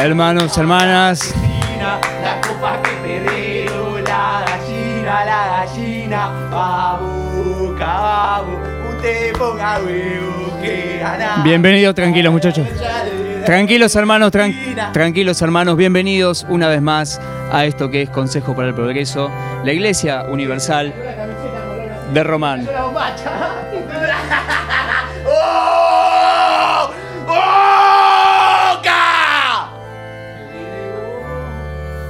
Hermanos, 0.00 0.56
hermanas. 0.56 1.34
La 1.80 2.40
copa 2.40 2.80
que 2.82 2.90
perreo, 3.02 3.98
la 3.98 4.44
gallina, 4.46 5.24
la 5.24 5.46
gallina, 5.66 6.28
babu, 6.50 7.74
cabu, 7.76 8.52
usted 8.94 9.32
ponga 9.36 9.80
huevo 9.80 10.56
que 10.62 10.98
gana. 11.00 11.42
Bienvenidos, 11.42 11.94
tranquilos 11.96 12.32
muchachos. 12.32 12.64
Tranquilos 13.44 13.96
hermanos, 13.96 14.30
tran- 14.30 14.92
tranquilos 14.92 15.42
hermanos, 15.42 15.76
bienvenidos 15.76 16.46
una 16.48 16.68
vez 16.68 16.80
más 16.82 17.20
a 17.50 17.64
esto 17.64 17.90
que 17.90 18.02
es 18.02 18.10
Consejo 18.10 18.54
para 18.54 18.68
el 18.68 18.74
Progreso, 18.74 19.30
la 19.64 19.72
Iglesia 19.72 20.22
Universal 20.28 20.94
de 22.12 22.22
Román. 22.24 22.68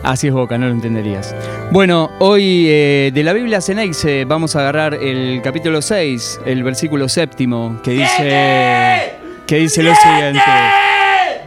Así 0.08 0.28
es 0.28 0.32
Boca, 0.32 0.56
no 0.56 0.68
lo 0.68 0.72
entenderías. 0.72 1.34
Bueno, 1.70 2.10
hoy 2.18 2.64
eh, 2.66 3.10
de 3.12 3.22
la 3.22 3.34
Biblia 3.34 3.60
Ceneice 3.60 4.24
vamos 4.24 4.56
a 4.56 4.60
agarrar 4.60 4.94
el 4.94 5.42
capítulo 5.42 5.82
6, 5.82 6.40
el 6.46 6.62
versículo 6.62 7.10
séptimo, 7.10 7.78
que 7.84 7.90
dice, 7.90 9.12
que 9.46 9.56
dice 9.56 9.82
lo 9.82 9.94
siguiente. 9.94 10.40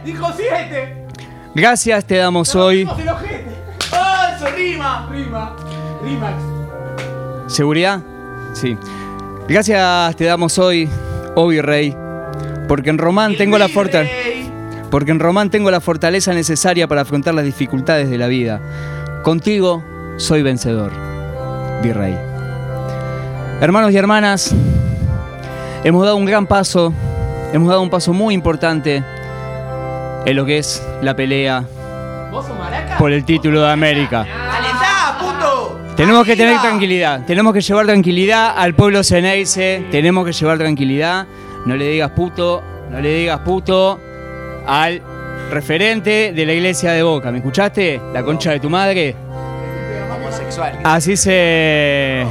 Dijo 0.04 0.32
siete. 0.36 0.94
Gracias 1.56 2.04
te 2.04 2.18
damos 2.18 2.54
hoy. 2.54 2.84
¡Oh, 2.88 2.96
eso 2.96 4.46
rima! 4.54 5.08
Rima. 5.10 5.56
Rima. 6.04 7.48
¿Seguridad? 7.48 8.00
Sí. 8.52 8.76
Gracias 9.48 10.14
te 10.14 10.26
damos 10.26 10.56
hoy, 10.60 10.88
oh 11.34 11.48
virrey, 11.48 11.96
porque 12.68 12.90
en 12.90 12.98
Román 12.98 13.36
tengo 13.36 13.58
la 13.58 13.68
fortaleza. 13.68 14.41
Porque 14.92 15.10
en 15.10 15.20
Román 15.20 15.48
tengo 15.48 15.70
la 15.70 15.80
fortaleza 15.80 16.34
necesaria 16.34 16.86
para 16.86 17.00
afrontar 17.00 17.32
las 17.32 17.46
dificultades 17.46 18.10
de 18.10 18.18
la 18.18 18.26
vida. 18.26 18.60
Contigo 19.22 19.82
soy 20.18 20.42
vencedor, 20.42 20.92
virrey. 21.82 22.14
Hermanos 23.62 23.90
y 23.92 23.96
hermanas, 23.96 24.54
hemos 25.82 26.04
dado 26.04 26.16
un 26.16 26.26
gran 26.26 26.46
paso, 26.46 26.92
hemos 27.54 27.70
dado 27.70 27.80
un 27.80 27.88
paso 27.88 28.12
muy 28.12 28.34
importante 28.34 29.02
en 30.26 30.36
lo 30.36 30.44
que 30.44 30.58
es 30.58 30.86
la 31.00 31.16
pelea 31.16 31.64
por 32.98 33.12
el 33.12 33.24
título 33.24 33.62
de 33.62 33.70
América. 33.70 34.26
Tenemos 35.96 36.26
que 36.26 36.36
tener 36.36 36.60
tranquilidad, 36.60 37.24
tenemos 37.24 37.54
que 37.54 37.62
llevar 37.62 37.86
tranquilidad 37.86 38.52
al 38.58 38.74
pueblo 38.74 39.02
ceneice, 39.02 39.86
tenemos 39.90 40.26
que 40.26 40.32
llevar 40.32 40.58
tranquilidad. 40.58 41.26
No 41.64 41.76
le 41.76 41.88
digas 41.88 42.10
puto, 42.10 42.62
no 42.90 43.00
le 43.00 43.14
digas 43.14 43.40
puto 43.40 44.11
al 44.66 45.00
referente 45.50 46.32
de 46.32 46.46
la 46.46 46.52
iglesia 46.52 46.92
de 46.92 47.02
Boca. 47.02 47.30
¿Me 47.30 47.38
escuchaste? 47.38 48.00
La 48.12 48.22
concha 48.22 48.50
de 48.52 48.60
tu 48.60 48.70
madre. 48.70 49.14
Homosexual. 50.14 50.78
Así 50.84 51.16
se. 51.16 52.24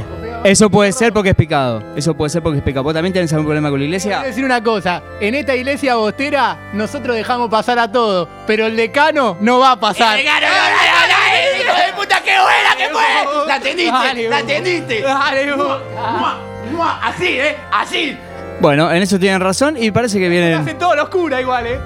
Eso 0.44 0.68
puede 0.70 0.90
ser 0.90 1.12
porque 1.12 1.28
es 1.30 1.36
pecado. 1.36 1.80
Eso 1.94 2.14
puede 2.14 2.30
ser 2.30 2.42
porque 2.42 2.58
es 2.58 2.64
pecado. 2.64 2.82
¿Vos 2.82 2.94
también 2.94 3.12
tenés 3.12 3.32
algún 3.32 3.46
problema 3.46 3.70
con 3.70 3.78
la 3.78 3.84
Quiero 3.86 3.96
iglesia? 3.96 4.22
decir 4.22 4.44
una 4.44 4.60
cosa, 4.60 5.00
en 5.20 5.36
esta 5.36 5.54
iglesia 5.54 5.94
bostera 5.94 6.56
nosotros 6.72 7.14
dejamos 7.14 7.48
pasar 7.48 7.78
a 7.78 7.92
todo, 7.92 8.28
pero 8.44 8.66
el 8.66 8.76
decano 8.76 9.36
no 9.40 9.60
va 9.60 9.72
a 9.72 9.76
pasar. 9.80 10.18
¡Hijo 10.18 10.26
de 11.76 11.92
puta, 11.96 12.20
qué 12.24 12.32
buena 12.32 12.76
que 12.76 12.88
fue! 12.92 13.46
¡La 13.46 13.54
atendiste! 13.54 13.92
Dale, 13.92 14.28
¡La 14.28 14.36
vos. 14.36 14.44
atendiste! 14.44 15.00
Dale, 15.02 15.52
vos. 15.52 15.80
¡Mua! 15.94 16.38
¡Mua! 16.72 17.00
Así, 17.06 17.26
¿eh? 17.38 17.56
Así. 17.70 18.18
Bueno, 18.62 18.92
en 18.92 19.02
eso 19.02 19.18
tienen 19.18 19.40
razón 19.40 19.76
y 19.76 19.90
parece 19.90 20.20
que 20.20 20.28
vienen. 20.28 20.54
Hacen 20.54 20.78
todo 20.78 20.94
los 20.94 21.08
cura 21.08 21.40
igual, 21.40 21.66
eh. 21.66 21.80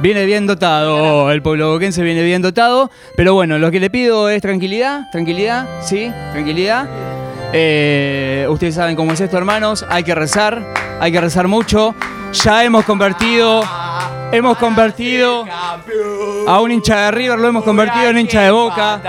Viene 0.00 0.24
bien 0.24 0.46
dotado, 0.46 1.30
el 1.30 1.42
pueblo 1.42 1.72
boquense 1.72 2.02
viene 2.02 2.22
bien 2.22 2.40
dotado, 2.40 2.90
pero 3.18 3.34
bueno, 3.34 3.58
lo 3.58 3.70
que 3.70 3.78
le 3.78 3.90
pido 3.90 4.30
es 4.30 4.40
tranquilidad, 4.40 5.10
tranquilidad, 5.12 5.68
sí, 5.82 6.10
tranquilidad. 6.32 6.88
Eh, 7.52 8.46
ustedes 8.48 8.76
saben 8.76 8.96
cómo 8.96 9.12
es 9.12 9.20
esto, 9.20 9.36
hermanos, 9.36 9.84
hay 9.90 10.04
que 10.04 10.14
rezar, 10.14 10.62
hay 11.00 11.12
que 11.12 11.20
rezar 11.20 11.48
mucho. 11.48 11.94
Ya 12.32 12.64
hemos 12.64 12.86
convertido, 12.86 13.62
hemos 14.32 14.56
convertido 14.58 15.44
a 16.46 16.60
un 16.60 16.72
hincha 16.72 17.02
de 17.06 17.10
River, 17.12 17.38
lo 17.38 17.48
hemos 17.48 17.64
convertido 17.64 18.08
en 18.08 18.18
hincha 18.18 18.42
de 18.42 18.50
Boca. 18.50 19.00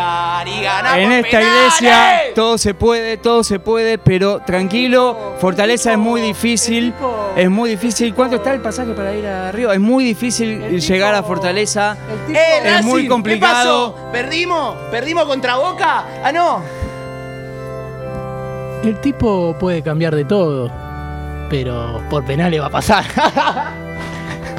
En 0.96 1.12
esta 1.12 1.42
iglesia 1.42 2.22
todo 2.36 2.58
se 2.58 2.74
puede, 2.74 3.18
todo 3.18 3.44
se 3.44 3.60
puede, 3.60 3.98
pero 3.98 4.40
tranquilo, 4.42 5.36
Fortaleza 5.40 5.94
es 5.94 5.98
muy 5.98 6.22
difícil, 6.22 6.94
es 7.36 7.50
muy 7.50 7.72
difícil. 7.72 8.14
¿Cuánto 8.14 8.36
está 8.38 8.54
el 8.54 8.62
pasaje 8.62 8.92
para 8.94 9.14
ir 9.16 9.26
a 9.26 9.52
Río? 9.52 9.72
Es 9.72 9.80
muy 9.80 10.04
difícil 10.04 10.80
llegar 10.80 11.16
a 11.16 11.24
Fortaleza. 11.24 11.98
¡Eh, 12.30 12.78
Es 12.80 12.86
muy 12.86 13.08
complicado. 13.08 13.94
¿Qué 13.96 14.02
pasó? 14.02 14.12
¿Perdimos? 14.12 14.76
¿Perdimos 14.92 15.26
contra 15.26 15.56
Boca? 15.56 16.06
¡Ah, 16.24 16.32
no! 16.32 16.62
El 18.84 19.00
tipo 19.00 19.56
puede 19.58 19.82
cambiar 19.82 20.14
de 20.14 20.26
todo, 20.26 20.70
pero 21.50 22.02
por 22.10 22.26
penales 22.26 22.62
va 22.62 22.66
a 22.66 22.70
pasar. 22.70 23.06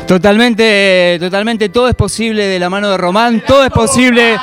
Totalmente, 0.06 1.16
totalmente, 1.18 1.68
todo 1.70 1.88
es 1.88 1.94
posible 1.94 2.46
de 2.46 2.58
la 2.58 2.68
mano 2.68 2.90
de 2.90 2.96
Román, 2.98 3.42
todo 3.46 3.64
es 3.64 3.70
posible 3.70 4.38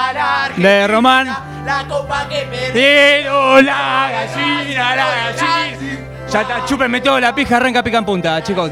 de 0.58 0.88
Román. 0.88 1.28
La 1.66 1.86
copa 1.88 2.28
que 2.28 2.48
perdí. 2.50 2.72
Pero 2.74 3.62
la 3.62 4.10
gallina, 4.12 4.96
la 4.96 5.06
gallina. 5.06 5.98
Ya 6.32 6.42
está, 6.42 6.66
chúpenme 6.66 7.02
todo 7.02 7.20
la 7.20 7.36
pija, 7.36 7.58
arranca 7.58 7.84
pica 7.84 8.00
en 8.00 8.06
punta, 8.06 8.42
chicos. 8.42 8.72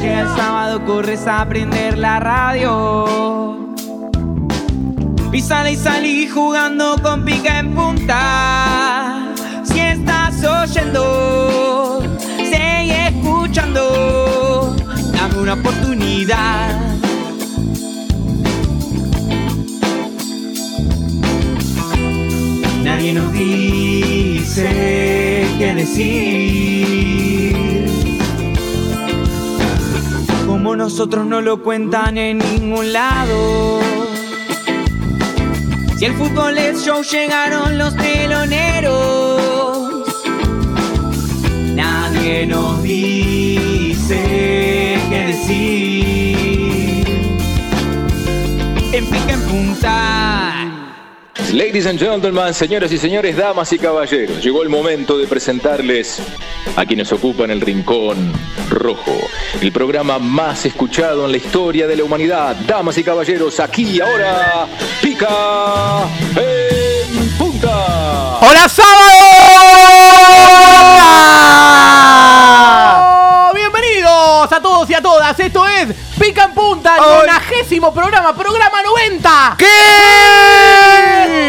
Llega 0.00 0.20
el 0.20 0.28
sábado, 0.36 0.84
corres 0.84 1.26
a 1.26 1.44
prender 1.48 1.98
la 1.98 2.20
radio. 2.20 3.74
Y 5.32 5.40
sale 5.40 5.72
y 5.72 5.76
salí 5.76 6.28
jugando 6.28 7.00
con 7.02 7.24
pica 7.24 7.58
en 7.58 7.74
punta. 7.74 9.32
Si 9.64 9.80
estás 9.80 10.44
oyendo, 10.44 12.11
una 15.42 15.54
oportunidad. 15.54 16.78
Nadie 22.84 23.12
nos 23.12 23.32
dice 23.32 24.64
qué 25.58 25.74
decir. 25.74 27.56
Como 30.46 30.76
nosotros 30.76 31.26
no 31.26 31.40
lo 31.40 31.60
cuentan 31.60 32.16
en 32.18 32.38
ningún 32.38 32.92
lado. 32.92 33.80
Si 35.96 36.04
el 36.04 36.14
fútbol 36.14 36.56
es 36.56 36.84
show, 36.84 37.02
llegaron 37.02 37.78
los 37.78 37.96
teloneros. 37.96 39.42
Nadie 41.74 42.46
nos 42.46 42.80
dice 42.84 44.71
decir. 45.12 47.06
En 48.92 49.06
pica 49.06 49.32
en 49.32 49.42
punta. 49.42 50.82
Ladies 51.52 51.86
and 51.86 51.98
gentlemen, 51.98 52.54
señoras 52.54 52.92
y 52.92 52.98
señores, 52.98 53.36
damas 53.36 53.70
y 53.72 53.78
caballeros, 53.78 54.42
llegó 54.42 54.62
el 54.62 54.70
momento 54.70 55.18
de 55.18 55.26
presentarles 55.26 56.22
a 56.76 56.86
quienes 56.86 57.12
ocupan 57.12 57.50
el 57.50 57.60
Rincón 57.60 58.32
Rojo, 58.70 59.18
el 59.60 59.70
programa 59.70 60.18
más 60.18 60.64
escuchado 60.64 61.26
en 61.26 61.32
la 61.32 61.36
historia 61.36 61.86
de 61.86 61.96
la 61.96 62.04
humanidad. 62.04 62.56
Damas 62.66 62.96
y 62.96 63.04
caballeros, 63.04 63.60
aquí 63.60 63.82
y 63.82 64.00
ahora, 64.00 64.66
pica 65.02 66.06
en 66.36 67.28
punta. 67.36 68.38
¡Hola, 68.40 68.66
sábado! 68.68 69.12
Bienvenidos 73.54 74.52
todas. 75.02 75.38
Esto 75.38 75.66
es 75.66 75.88
Pica 76.18 76.44
en 76.44 76.52
Punta, 76.52 76.96
el 76.96 77.02
nonagésimo 77.02 77.92
programa, 77.92 78.34
programa 78.34 78.82
90. 78.82 79.56
¿Qué? 79.58 79.66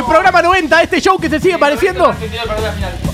Programa 0.07 0.41
90, 0.41 0.81
este 0.81 0.99
show 0.99 1.17
que 1.19 1.29
se 1.29 1.39
sigue 1.39 1.57
pareciendo. 1.57 2.13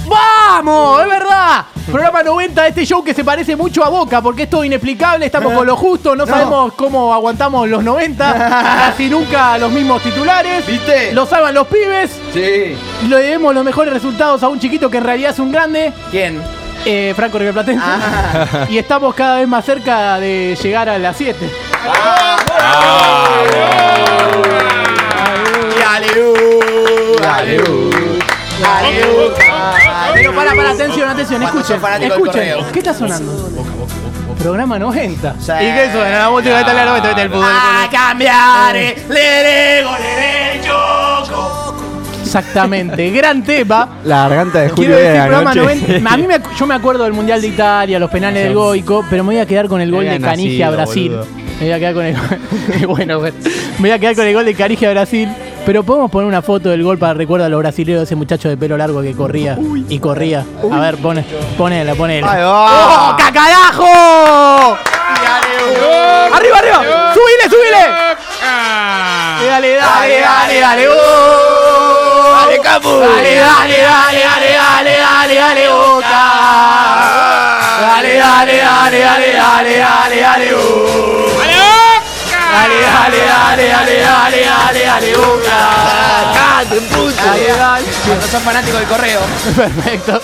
¡Vamos! 0.07 1.01
¡Es 1.01 1.07
verdad! 1.07 1.65
Programa 1.91 2.24
90, 2.24 2.68
este 2.68 2.86
show 2.86 3.03
que 3.03 3.13
se 3.13 3.24
parece 3.24 3.56
mucho 3.56 3.83
a 3.83 3.89
Boca, 3.89 4.21
porque 4.21 4.44
es 4.44 4.50
todo 4.50 4.63
inexplicable, 4.63 5.25
estamos 5.25 5.53
con 5.53 5.65
lo 5.65 5.75
justo, 5.75 6.15
no, 6.15 6.25
sabemos 6.25 6.74
cómo 6.74 7.13
aguantamos 7.13 7.68
los 7.68 7.83
90, 7.83 8.33
casi 8.88 9.09
nunca 9.09 9.57
los 9.57 9.71
mismos 9.71 10.01
titulares. 10.03 10.65
¿Viste? 10.68 11.13
Lo 11.13 11.25
salvan 11.25 11.53
los 11.53 11.68
pibes. 11.68 12.12
Sí. 12.33 12.77
Le 13.07 13.15
debemos 13.15 13.53
los 13.56 13.63
mejores 13.63 13.94
resultados 13.94 14.44
a 14.44 14.47
un 14.47 14.59
chiquito 14.59 14.89
que 14.89 14.97
en 14.97 15.03
realidad 15.03 15.31
es 15.31 15.39
un 15.39 15.51
grande, 15.51 15.94
¿Quién? 16.12 16.42
Eh, 16.86 17.14
Franco 17.16 17.38
Riverplatense. 17.38 17.84
Ah. 17.84 18.66
Y 18.70 18.78
estamos 18.78 19.14
cada 19.16 19.38
vez 19.38 19.48
más 19.48 19.66
cerca 19.66 20.20
de 20.20 20.58
llegar 20.62 20.90
a 20.90 20.98
las 20.98 21.18
7. 21.18 21.50
Y 25.78 25.81
aleu, 25.81 26.34
aleu, 27.28 27.90
aleu, 28.66 29.34
Pero 30.14 30.36
para, 30.36 30.54
para, 30.54 30.72
atención, 30.72 31.10
atención, 31.10 31.44
escuchen. 31.44 31.81
Escuchen. 32.02 32.66
¿Qué 32.72 32.80
está 32.80 32.94
sonando? 32.94 33.50
Programa 34.40 34.80
90. 34.80 35.36
Sí. 35.40 35.52
¿Y 35.52 35.74
qué 35.74 35.90
suena? 35.92 36.20
La 36.20 36.30
música 36.30 36.62
italiana 36.62 36.92
90 36.92 37.14
del 37.14 37.30
fútbol. 37.30 37.46
A 37.46 37.90
cambiare 37.92 38.96
le 39.10 39.81
rego 39.81 39.92
le 39.98 40.38
gioco. 40.38 40.38
Exactamente, 42.30 43.10
gran 43.10 43.44
tema. 43.44 43.98
La 44.06 44.28
garganta 44.30 44.60
de 44.60 44.70
Quiero 44.70 44.76
Julio 44.76 44.96
decir, 44.98 45.12
de 45.12 45.18
la 45.18 45.26
programa 45.26 45.56
noche. 45.56 45.78
90. 45.90 46.14
A 46.14 46.18
mí 46.18 46.28
me, 46.28 46.40
yo 46.60 46.68
me 46.68 46.76
acuerdo 46.76 47.04
del 47.06 47.14
Mundial 47.14 47.42
de 47.42 47.48
Italia, 47.48 47.98
los 47.98 48.12
penales 48.12 48.44
del 48.44 48.54
Goico, 48.54 49.04
pero 49.10 49.24
me 49.24 49.34
voy 49.34 49.42
a 49.42 49.48
quedar 49.48 49.68
con 49.68 49.81
el 49.81 49.90
gol 49.90 50.02
Había 50.02 50.14
de 50.14 50.22
Canigia 50.22 50.68
a 50.68 50.72
Brasil. 50.72 51.10
boludo. 51.10 51.28
Me 51.60 51.66
voy 51.66 51.72
a 51.72 51.80
quedar 51.80 51.94
con 51.96 52.06
el 52.06 52.16
bueno, 52.88 53.20
bueno. 53.20 53.38
Me 53.80 53.81
voy 53.81 53.92
a 53.92 53.98
quedar 54.00 54.16
con 54.16 54.28
el 54.28 54.34
gol 54.36 54.46
de 54.46 54.54
Canigia 54.54 54.90
a 54.90 54.92
Brasil. 54.92 55.28
Pero 55.66 55.84
podemos 55.84 56.12
poner 56.12 56.28
una 56.28 56.42
foto 56.44 56.70
del 56.70 56.84
gol 56.84 57.00
para 57.00 57.16
recuerdo 57.16 57.46
a 57.46 57.50
los 57.50 57.60
brasileños 57.60 58.02
de 58.02 58.04
ese 58.06 58.16
muchacho 58.16 58.48
de 58.48 58.58
pelo 58.58 58.78
largo 58.78 59.02
que 59.02 59.14
corría 59.14 59.58
y 59.90 59.98
corría. 60.00 60.46
A 60.72 60.80
ver, 60.80 60.98
pone, 60.98 61.26
ponela, 61.58 61.96
ponela. 61.96 62.28
Va. 62.28 63.12
¡Oh, 63.12 63.18
cacarajo! 63.18 64.78
¡Arriba, 66.31 66.58
arriba! 66.60 67.14
¡Subile, 67.14 67.50
subile! 67.50 67.84
Dale, 69.48 69.74
dale, 69.76 70.20
dale, 70.22 70.60
dale, 70.60 70.88
¡oh! 70.88 70.94
Dale, 70.94 71.60
Capu. 71.60 71.69
Dale, 73.00 73.36
dale, 73.36 73.78
dale, 73.78 74.22
dale, 74.24 74.51
dale, 74.57 74.94
dale, 74.98 75.36
dale, 75.36 75.68
boca. 75.68 76.24
Dale, 77.80 78.18
dale, 78.18 78.57
dale, 78.57 79.00
dale, 79.00 79.31
dale, 79.31 79.78
dale, 79.78 80.19
dale, 80.19 80.54
oh. 80.54 81.38
Dale, 82.51 82.80
dale, 82.80 83.19
dale, 83.25 83.68
dale, 83.68 84.01
dale, 84.01 84.44
dale, 84.44 84.84
dale, 84.84 85.12
boca. 85.12 86.29
Cállate, 86.59 86.81
puto. 86.81 87.11
Dale, 87.15 87.47
dale. 87.47 87.85
Cuando 88.06 88.27
sos 88.27 88.44
fanático 88.44 88.77
del 88.77 88.88
correo. 88.88 89.19
Perfecto. 89.56 90.21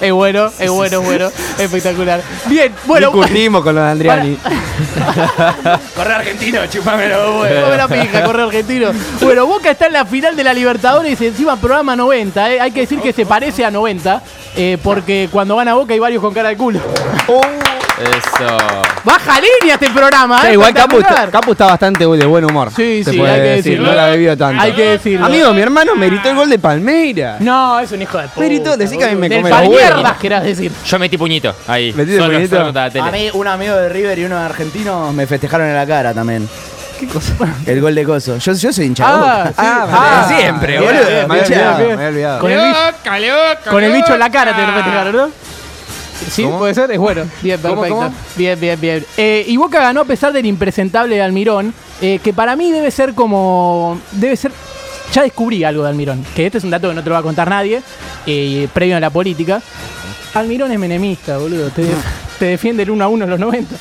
Es 0.00 0.12
bueno, 0.12 0.50
es 0.58 0.70
bueno, 0.70 1.00
es 1.00 1.04
bueno. 1.04 1.30
Espectacular. 1.58 2.22
Bien, 2.46 2.74
bueno. 2.86 3.10
Discutimos 3.10 3.62
con 3.62 3.74
los 3.74 3.84
de 3.84 3.90
Andriani. 3.90 4.38
Correo 5.94 6.16
argentino, 6.16 6.66
chupámelo, 6.66 7.38
güey. 7.38 7.60
Come 7.62 7.76
la 7.76 7.88
pija, 7.88 8.24
corre 8.24 8.42
argentino. 8.44 8.92
Bueno, 9.20 9.44
Boca 9.46 9.70
está 9.70 9.86
en 9.86 9.92
la 9.92 10.06
final 10.06 10.34
de 10.34 10.44
la 10.44 10.54
Libertadores 10.54 11.20
y 11.20 11.26
encima 11.26 11.56
programa 11.56 11.94
90. 11.94 12.52
¿eh? 12.52 12.60
Hay 12.60 12.70
que 12.70 12.80
decir 12.80 13.00
que 13.00 13.12
se 13.12 13.26
parece 13.26 13.64
a 13.64 13.70
90 13.70 14.22
eh, 14.56 14.78
porque 14.82 15.28
cuando 15.30 15.56
van 15.56 15.68
a 15.68 15.74
Boca 15.74 15.92
hay 15.92 16.00
varios 16.00 16.22
con 16.22 16.32
cara 16.32 16.48
de 16.48 16.56
culo. 16.56 16.80
Eso. 18.00 18.46
Baja 19.04 19.40
línea 19.40 19.74
este 19.74 19.90
programa, 19.90 20.40
Sí, 20.40 20.46
¿eh? 20.48 20.52
igual 20.54 20.74
Capu, 20.74 20.98
está- 20.98 21.30
Capu 21.30 21.52
está 21.52 21.66
bastante 21.66 22.00
de 22.06 22.26
buen 22.26 22.44
humor. 22.44 22.70
Sí, 22.74 23.04
se 23.04 23.12
sí, 23.12 23.18
puede 23.18 23.32
hay 23.32 23.38
que 23.40 23.46
decir, 23.48 23.64
decirlo. 23.64 23.86
No 23.88 23.94
la 23.94 24.06
ha 24.06 24.10
bebido 24.10 24.36
tanto. 24.36 24.62
Hay 24.62 24.72
que 24.72 24.82
decirlo. 24.90 25.26
Amigo, 25.26 25.52
mi 25.54 25.60
hermano 25.62 25.94
meritó 25.94 26.28
el 26.30 26.34
gol 26.36 26.50
de 26.50 26.58
Palmeira. 26.58 27.36
No, 27.40 27.78
es 27.78 27.92
un 27.92 28.02
hijo 28.02 28.18
de 28.18 28.28
puta. 28.28 28.40
Merito, 28.40 28.76
decí 28.76 28.98
que 28.98 29.04
a 29.04 29.08
mí 29.08 29.14
me 29.16 29.28
Del 29.28 29.38
come 29.42 29.50
palmierdas, 29.50 29.96
huevos. 30.02 30.16
querás 30.20 30.42
decir. 30.44 30.72
Yo 30.84 30.98
metí 30.98 31.16
puñito 31.16 31.54
ahí. 31.68 31.92
¿Metiste 31.92 32.18
solo, 32.18 32.34
puñito? 32.34 32.50
solo 32.56 32.64
contra 32.66 32.84
la 32.86 32.90
tele. 32.90 33.08
A 33.08 33.12
mí, 33.12 33.30
un 33.32 33.46
amigo 33.46 33.76
de 33.76 33.88
River 33.88 34.18
y 34.18 34.24
uno 34.24 34.38
de 34.40 34.44
argentino 34.44 35.12
me 35.12 35.26
festejaron 35.28 35.68
en 35.68 35.76
la 35.76 35.86
cara 35.86 36.12
también. 36.12 36.48
¿Qué 36.98 37.06
cosa? 37.06 37.32
El 37.66 37.80
gol 37.80 37.94
de 37.94 38.04
Coso. 38.04 38.38
Yo, 38.38 38.52
yo 38.54 38.72
soy 38.72 38.86
hincha 38.86 39.04
Ah, 39.06 39.44
sí. 39.48 39.54
Ah, 39.58 40.24
siempre, 40.36 40.78
bien, 40.78 40.84
boludo. 40.84 41.04
Me 41.28 41.40
había 41.40 41.42
olvidado, 41.44 41.76
bien. 41.76 41.88
me 41.88 41.92
había 41.94 42.08
olvidado. 42.08 42.40
Con 42.40 43.82
el, 43.84 43.92
bicho, 43.92 44.14
en 44.14 44.18
la 44.20 44.30
cara 44.30 44.54
te 44.54 44.62
lo 44.66 44.72
festejaron, 44.72 45.16
¿no? 45.16 45.28
Sí, 46.30 46.42
¿Cómo? 46.44 46.58
puede 46.58 46.74
ser, 46.74 46.90
es 46.90 46.98
bueno. 46.98 47.24
Bien, 47.42 47.60
¿Cómo, 47.60 47.74
perfecto. 47.82 47.96
cómo? 47.96 48.14
Bien, 48.36 48.58
bien, 48.60 48.80
bien. 48.80 49.06
Eh, 49.16 49.44
y 49.46 49.56
Boca 49.56 49.80
ganó 49.80 50.02
a 50.02 50.04
pesar 50.04 50.32
del 50.32 50.46
impresentable 50.46 51.16
de 51.16 51.22
Almirón, 51.22 51.74
eh, 52.00 52.18
que 52.22 52.32
para 52.32 52.56
mí 52.56 52.70
debe 52.70 52.90
ser 52.90 53.14
como. 53.14 54.00
Debe 54.12 54.36
ser. 54.36 54.52
Ya 55.12 55.22
descubrí 55.22 55.62
algo 55.64 55.82
de 55.84 55.90
Almirón, 55.90 56.24
que 56.34 56.46
este 56.46 56.58
es 56.58 56.64
un 56.64 56.70
dato 56.70 56.88
que 56.88 56.94
no 56.94 57.02
te 57.02 57.08
lo 57.08 57.14
va 57.14 57.20
a 57.20 57.22
contar 57.22 57.48
nadie, 57.48 57.82
eh, 58.26 58.68
previo 58.72 58.96
a 58.96 59.00
la 59.00 59.10
política. 59.10 59.60
Almirón 60.34 60.72
es 60.72 60.78
menemista, 60.78 61.38
boludo. 61.38 61.70
Te, 61.70 61.84
te 62.38 62.44
defiende 62.46 62.82
el 62.82 62.90
1 62.90 63.04
a 63.04 63.08
1 63.08 63.24
en 63.24 63.30
los 63.30 63.38
90. 63.38 63.76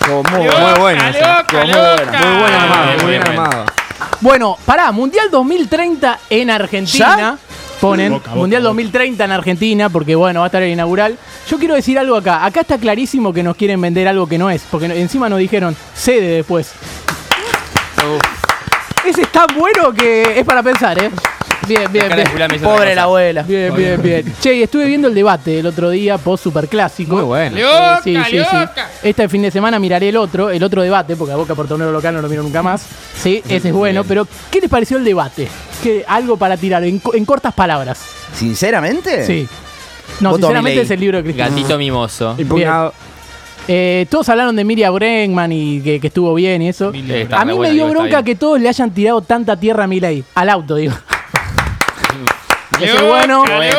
Estuvo 0.00 0.22
muy, 0.30 0.40
muy 0.40 0.80
bueno. 0.80 1.04
eso. 1.08 1.18
Estuvo 1.40 1.60
muy 1.62 1.72
bueno. 1.72 2.12
Muy 2.12 2.38
buen 2.40 2.54
armado, 2.54 2.86
Bien, 2.86 3.02
muy 3.02 3.10
bien 3.10 3.22
bien, 3.22 3.22
bien. 3.22 3.40
armado. 3.40 3.64
Bueno, 4.20 4.58
pará, 4.64 4.92
Mundial 4.92 5.30
2030 5.30 6.18
en 6.30 6.50
Argentina. 6.50 7.38
Ponen 7.84 8.18
Mundial 8.34 8.62
2030 8.62 9.24
en 9.26 9.30
Argentina, 9.30 9.90
porque 9.90 10.14
bueno, 10.14 10.40
va 10.40 10.46
a 10.46 10.48
estar 10.48 10.62
el 10.62 10.72
inaugural. 10.72 11.18
Yo 11.46 11.58
quiero 11.58 11.74
decir 11.74 11.98
algo 11.98 12.16
acá. 12.16 12.42
Acá 12.42 12.62
está 12.62 12.78
clarísimo 12.78 13.30
que 13.30 13.42
nos 13.42 13.56
quieren 13.56 13.78
vender 13.78 14.08
algo 14.08 14.26
que 14.26 14.38
no 14.38 14.48
es, 14.48 14.62
porque 14.70 14.86
encima 14.86 15.28
nos 15.28 15.38
dijeron 15.38 15.76
sede 15.94 16.36
después. 16.36 16.72
Ese 19.04 19.20
es 19.20 19.28
tan 19.30 19.48
bueno 19.54 19.92
que 19.92 20.38
es 20.38 20.46
para 20.46 20.62
pensar, 20.62 20.98
¿eh? 21.02 21.10
Bien, 21.68 21.92
bien, 21.92 22.06
bien. 22.14 22.60
Pobre 22.62 22.94
la 22.94 23.04
abuela. 23.04 23.42
Bien, 23.42 23.74
bien, 23.74 24.00
bien. 24.02 24.34
Che, 24.40 24.54
y 24.54 24.62
estuve 24.62 24.84
viendo 24.86 25.08
el 25.08 25.14
debate 25.14 25.60
el 25.60 25.66
otro 25.66 25.90
día, 25.90 26.18
post 26.18 26.44
superclásico. 26.44 27.16
Muy 27.16 27.24
bueno. 27.24 27.56
Eh, 27.58 27.96
sí, 28.04 28.16
sí, 28.30 28.38
sí. 28.38 28.56
Este 29.02 29.28
fin 29.28 29.42
de 29.42 29.50
semana 29.50 29.78
miraré 29.78 30.08
el 30.08 30.16
otro, 30.16 30.50
el 30.50 30.62
otro 30.62 30.82
debate, 30.82 31.16
porque 31.16 31.32
a 31.32 31.36
Boca 31.36 31.54
por 31.54 31.66
torneo 31.68 31.90
local 31.92 32.14
no 32.14 32.22
lo 32.22 32.28
miro 32.28 32.42
nunca 32.42 32.62
más. 32.62 32.84
Sí, 33.16 33.42
ese 33.48 33.68
es 33.68 33.74
bueno, 33.74 34.04
pero 34.04 34.26
¿qué 34.50 34.60
les 34.60 34.70
pareció 34.70 34.96
el 34.98 35.04
debate? 35.04 35.48
¿Qué, 35.82 36.04
algo 36.06 36.36
para 36.36 36.56
tirar, 36.56 36.84
en, 36.84 36.98
co- 36.98 37.14
en 37.14 37.24
cortas 37.24 37.54
palabras. 37.54 38.00
¿Sinceramente? 38.34 39.24
Sí. 39.26 39.48
No, 40.20 40.30
Voto 40.30 40.46
a 40.46 40.48
sinceramente 40.48 40.70
Milei. 40.70 40.84
es 40.84 40.90
el 40.90 41.00
libro 41.00 41.16
de 41.18 41.24
Cristina. 41.24 41.48
Gatito 41.48 41.78
mimoso. 41.78 42.34
Impugnado. 42.38 42.92
Eh, 43.66 44.06
todos 44.10 44.28
hablaron 44.28 44.54
de 44.54 44.62
Miriam 44.62 44.94
Bregman 44.94 45.50
y 45.50 45.80
que, 45.80 45.98
que 45.98 46.08
estuvo 46.08 46.34
bien 46.34 46.60
y 46.60 46.68
eso. 46.68 46.92
Está 46.92 47.40
a 47.40 47.44
mí 47.46 47.58
me 47.58 47.70
dio 47.70 47.72
digo, 47.72 47.86
está 47.86 47.98
bronca 47.98 48.16
bien. 48.20 48.24
que 48.26 48.34
todos 48.36 48.60
le 48.60 48.68
hayan 48.68 48.90
tirado 48.92 49.22
tanta 49.22 49.56
tierra 49.58 49.84
a 49.84 49.86
Milei. 49.86 50.22
Al 50.34 50.50
auto, 50.50 50.76
digo. 50.76 50.92
Ese 52.80 52.96
es 52.96 53.02
bueno. 53.02 53.44
Bien. 53.44 53.74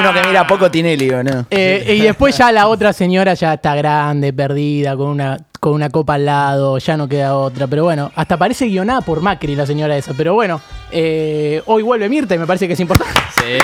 Uno 0.00 0.12
que 0.12 0.22
mira 0.26 0.46
poco 0.46 0.70
Tinelli, 0.70 1.10
¿o 1.10 1.22
no? 1.22 1.46
Eh, 1.50 1.96
y 1.98 2.00
después 2.00 2.36
ya 2.36 2.50
la 2.52 2.68
otra 2.68 2.92
señora 2.92 3.34
ya 3.34 3.54
está 3.54 3.74
grande, 3.74 4.32
perdida, 4.32 4.96
con 4.96 5.08
una, 5.08 5.36
con 5.60 5.72
una 5.74 5.90
copa 5.90 6.14
al 6.14 6.24
lado, 6.24 6.78
ya 6.78 6.96
no 6.96 7.08
queda 7.08 7.36
otra. 7.36 7.66
Pero 7.66 7.84
bueno, 7.84 8.10
hasta 8.14 8.36
parece 8.36 8.66
guionada 8.66 9.00
por 9.02 9.20
Macri 9.20 9.54
la 9.54 9.66
señora 9.66 9.96
esa. 9.96 10.14
Pero 10.14 10.34
bueno, 10.34 10.60
eh, 10.90 11.62
hoy 11.66 11.82
vuelve 11.82 12.08
Mirta 12.08 12.34
y 12.34 12.38
me 12.38 12.46
parece 12.46 12.66
que 12.66 12.74
es 12.74 12.80
importante. 12.80 13.20
Sí. 13.36 13.58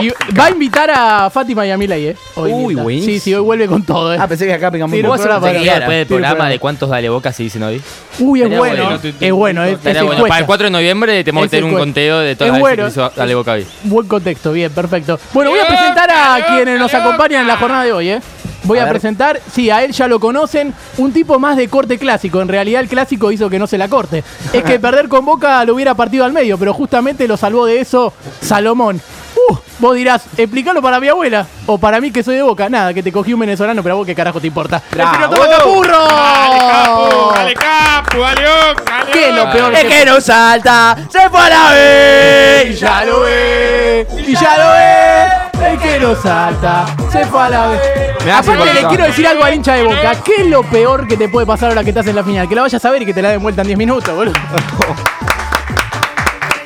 Y 0.00 0.10
va 0.38 0.46
a 0.46 0.50
invitar 0.50 0.90
a 0.90 1.30
Fátima 1.30 1.66
y 1.66 1.70
a 1.70 1.76
Milei, 1.78 2.08
¿eh? 2.08 2.16
Hoy 2.34 2.52
Uy, 2.52 2.66
Mirta. 2.68 2.82
buenísimo. 2.82 3.12
Sí, 3.14 3.20
sí, 3.20 3.34
hoy 3.34 3.40
vuelve 3.42 3.66
con 3.66 3.82
todo, 3.84 4.12
¿eh? 4.14 4.18
Ah, 4.20 4.26
pensé 4.28 4.46
que 4.46 4.52
acá 4.54 4.70
Tiro 4.70 4.84
un 4.86 4.94
un 4.94 5.02
programa, 5.16 5.48
Seguía. 5.52 5.74
Después 5.76 5.96
del 5.98 6.06
programa 6.06 6.30
programa. 6.34 6.50
de 6.50 6.58
cuántos 6.58 6.88
dale 6.90 7.08
boca 7.08 7.32
se 7.32 7.42
dicen 7.44 7.62
hoy. 7.62 7.82
Uy, 8.18 8.40
es 8.40 8.44
Estaría 8.46 8.58
bueno. 8.58 8.84
bueno. 8.84 9.00
Es 9.20 9.32
bueno, 9.32 9.64
es, 9.64 9.72
Estaría 9.74 10.00
es. 10.00 10.06
Para 10.06 10.16
el 10.16 10.22
encuesta. 10.24 10.46
4 10.46 10.64
de 10.64 10.70
noviembre 10.70 11.24
te 11.24 11.30
vamos 11.30 11.42
a 11.42 11.46
Ese 11.46 11.50
tener 11.50 11.64
un 11.64 11.70
encuesta. 11.70 11.86
conteo 11.86 12.18
de 12.20 12.36
todas 12.36 12.48
Es 12.48 12.52
las 12.52 12.60
bueno. 12.60 12.84
veces 12.84 12.94
que 12.98 13.00
hizo 13.06 13.12
Dale 13.16 13.34
Boca 13.34 13.52
hoy. 13.52 13.66
Buen 13.84 14.06
contexto, 14.08 14.52
bien, 14.52 14.72
perfecto. 14.72 15.18
Bueno, 15.32 15.50
voy 15.50 15.60
a 15.60 15.66
presentar 15.66 16.10
a 16.10 16.46
quienes 16.54 16.78
nos 16.78 16.92
acompañan 16.94 17.42
en 17.42 17.46
la 17.48 17.56
jornada 17.56 17.84
de 17.84 17.92
hoy, 17.92 18.08
¿eh? 18.10 18.20
Voy 18.64 18.78
A 18.78 18.82
a, 18.82 18.84
ver. 18.86 18.94
presentar, 18.94 19.40
sí, 19.52 19.70
a 19.70 19.84
él 19.84 19.92
ya 19.92 20.08
lo 20.08 20.18
conocen, 20.20 20.74
un 20.98 21.12
tipo 21.12 21.38
más 21.38 21.56
de 21.56 21.68
corte 21.68 21.96
clásico. 21.96 22.42
En 22.42 22.48
realidad 22.48 22.82
el 22.82 22.88
clásico 22.88 23.30
hizo 23.32 23.48
que 23.48 23.58
no 23.58 23.66
se 23.66 23.78
la 23.78 23.88
corte. 23.88 24.24
Es 24.52 24.62
que 24.64 24.78
perder 24.80 25.08
con 25.08 25.24
Boca 25.24 25.64
lo 25.64 25.74
hubiera 25.74 25.94
partido 25.94 26.24
al 26.24 26.32
medio, 26.32 26.58
pero 26.58 26.74
justamente 26.74 27.26
lo 27.28 27.36
salvó 27.36 27.64
de 27.66 27.80
eso 27.80 28.12
Salomón. 28.42 29.00
Uh, 29.48 29.56
vos 29.78 29.94
dirás, 29.94 30.22
explícalo 30.36 30.82
para 30.82 31.00
mi 31.00 31.08
abuela 31.08 31.46
o 31.66 31.78
para 31.78 32.00
mí 32.00 32.10
que 32.10 32.22
soy 32.22 32.36
de 32.36 32.42
Boca. 32.42 32.68
Nada, 32.68 32.92
que 32.92 33.02
te 33.02 33.10
cogí 33.12 33.32
un 33.32 33.40
venezolano, 33.40 33.82
pero 33.82 33.94
a 33.94 33.98
vos 33.98 34.06
qué 34.06 34.14
carajo 34.14 34.40
te 34.40 34.46
importa. 34.46 34.82
¡El 34.92 34.98
señor 34.98 35.30
Tomás 35.30 35.48
Capurro! 35.58 36.08
Dale, 37.34 37.54
capo, 37.54 38.20
dale, 38.20 38.42
Boca, 38.42 38.82
dale, 38.86 39.10
¿Qué 39.12 39.28
es 39.28 39.34
lo 39.34 39.50
peor 39.52 39.74
Es 39.74 39.82
que 39.82 39.88
que 39.88 40.04
no 40.06 40.20
salta, 40.20 40.96
se 41.10 41.30
fue 41.30 41.40
a 41.40 41.48
la 41.48 41.70
Y 41.72 42.68
vez. 42.68 42.80
ya 42.80 43.04
lo 43.04 43.20
ve, 43.20 44.06
y 44.26 44.34
ya 44.34 44.58
lo 44.58 45.62
ve, 45.62 45.70
el 45.70 45.78
que 45.78 46.00
no 46.00 46.14
salta, 46.14 46.86
se 47.10 47.24
fue 47.26 47.42
a 47.42 47.48
la 47.48 47.66
vez. 47.68 47.80
Aparte 48.32 48.74
le 48.74 48.84
quiero 48.88 49.04
decir 49.04 49.26
algo 49.26 49.44
al 49.44 49.54
hincha 49.54 49.74
de 49.74 49.84
Boca, 49.84 50.12
¿qué 50.24 50.42
es 50.42 50.46
lo 50.46 50.62
peor 50.64 51.06
que 51.08 51.16
te 51.16 51.28
puede 51.28 51.46
pasar 51.46 51.70
ahora 51.70 51.82
que 51.82 51.90
estás 51.90 52.06
en 52.06 52.16
la 52.16 52.22
final? 52.24 52.48
Que 52.48 52.54
la 52.54 52.62
vayas 52.62 52.84
a 52.84 52.90
ver 52.90 53.02
y 53.02 53.06
que 53.06 53.14
te 53.14 53.22
la 53.22 53.30
den 53.30 53.42
vuelta 53.42 53.62
en 53.62 53.68
10 53.68 53.78
minutos, 53.78 54.14
boludo. 54.14 54.34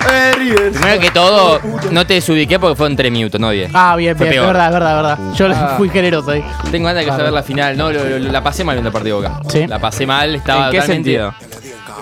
Primero 0.06 1.00
que 1.00 1.10
todo, 1.10 1.60
no 1.90 2.06
te 2.06 2.14
desubiqué 2.14 2.58
porque 2.58 2.76
fueron 2.76 2.96
3 2.96 3.10
minutos, 3.12 3.40
no 3.40 3.50
10. 3.50 3.70
Ah, 3.74 3.94
bien, 3.96 4.16
Fue 4.16 4.28
bien, 4.28 4.42
peor. 4.42 4.54
verdad, 4.54 4.72
verdad, 4.72 4.96
verdad. 4.96 5.18
Yo 5.34 5.76
fui 5.76 5.88
generoso 5.90 6.30
ahí. 6.32 6.44
Tengo 6.70 6.86
ganas 6.86 7.04
de 7.04 7.10
que 7.10 7.16
saber 7.16 7.32
la 7.32 7.42
final, 7.42 7.76
no, 7.76 7.90
lo- 7.92 8.04
lo- 8.04 8.18
la 8.18 8.42
pasé 8.42 8.64
mal 8.64 8.74
viendo 8.76 8.88
el 8.88 8.92
partido 8.92 9.20
de 9.20 9.28
Boca. 9.28 9.40
Sí. 9.48 9.66
La 9.66 9.78
pasé 9.78 10.06
mal, 10.06 10.34
estaba 10.34 10.66
¿En 10.66 10.70
qué 10.72 10.78
totalmente- 10.80 11.10
sentido? 11.12 11.34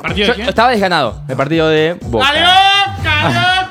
¿Partido 0.03 0.27
Yo 0.27 0.33
de 0.33 0.37
quién? 0.37 0.49
estaba 0.49 0.71
desganado 0.71 1.23
el 1.29 1.37
partido 1.37 1.69
de 1.69 1.97
Boca. 2.03 2.27
¡Dale, 2.27 2.41
Boca, 2.41 3.27
Boca! 3.29 3.69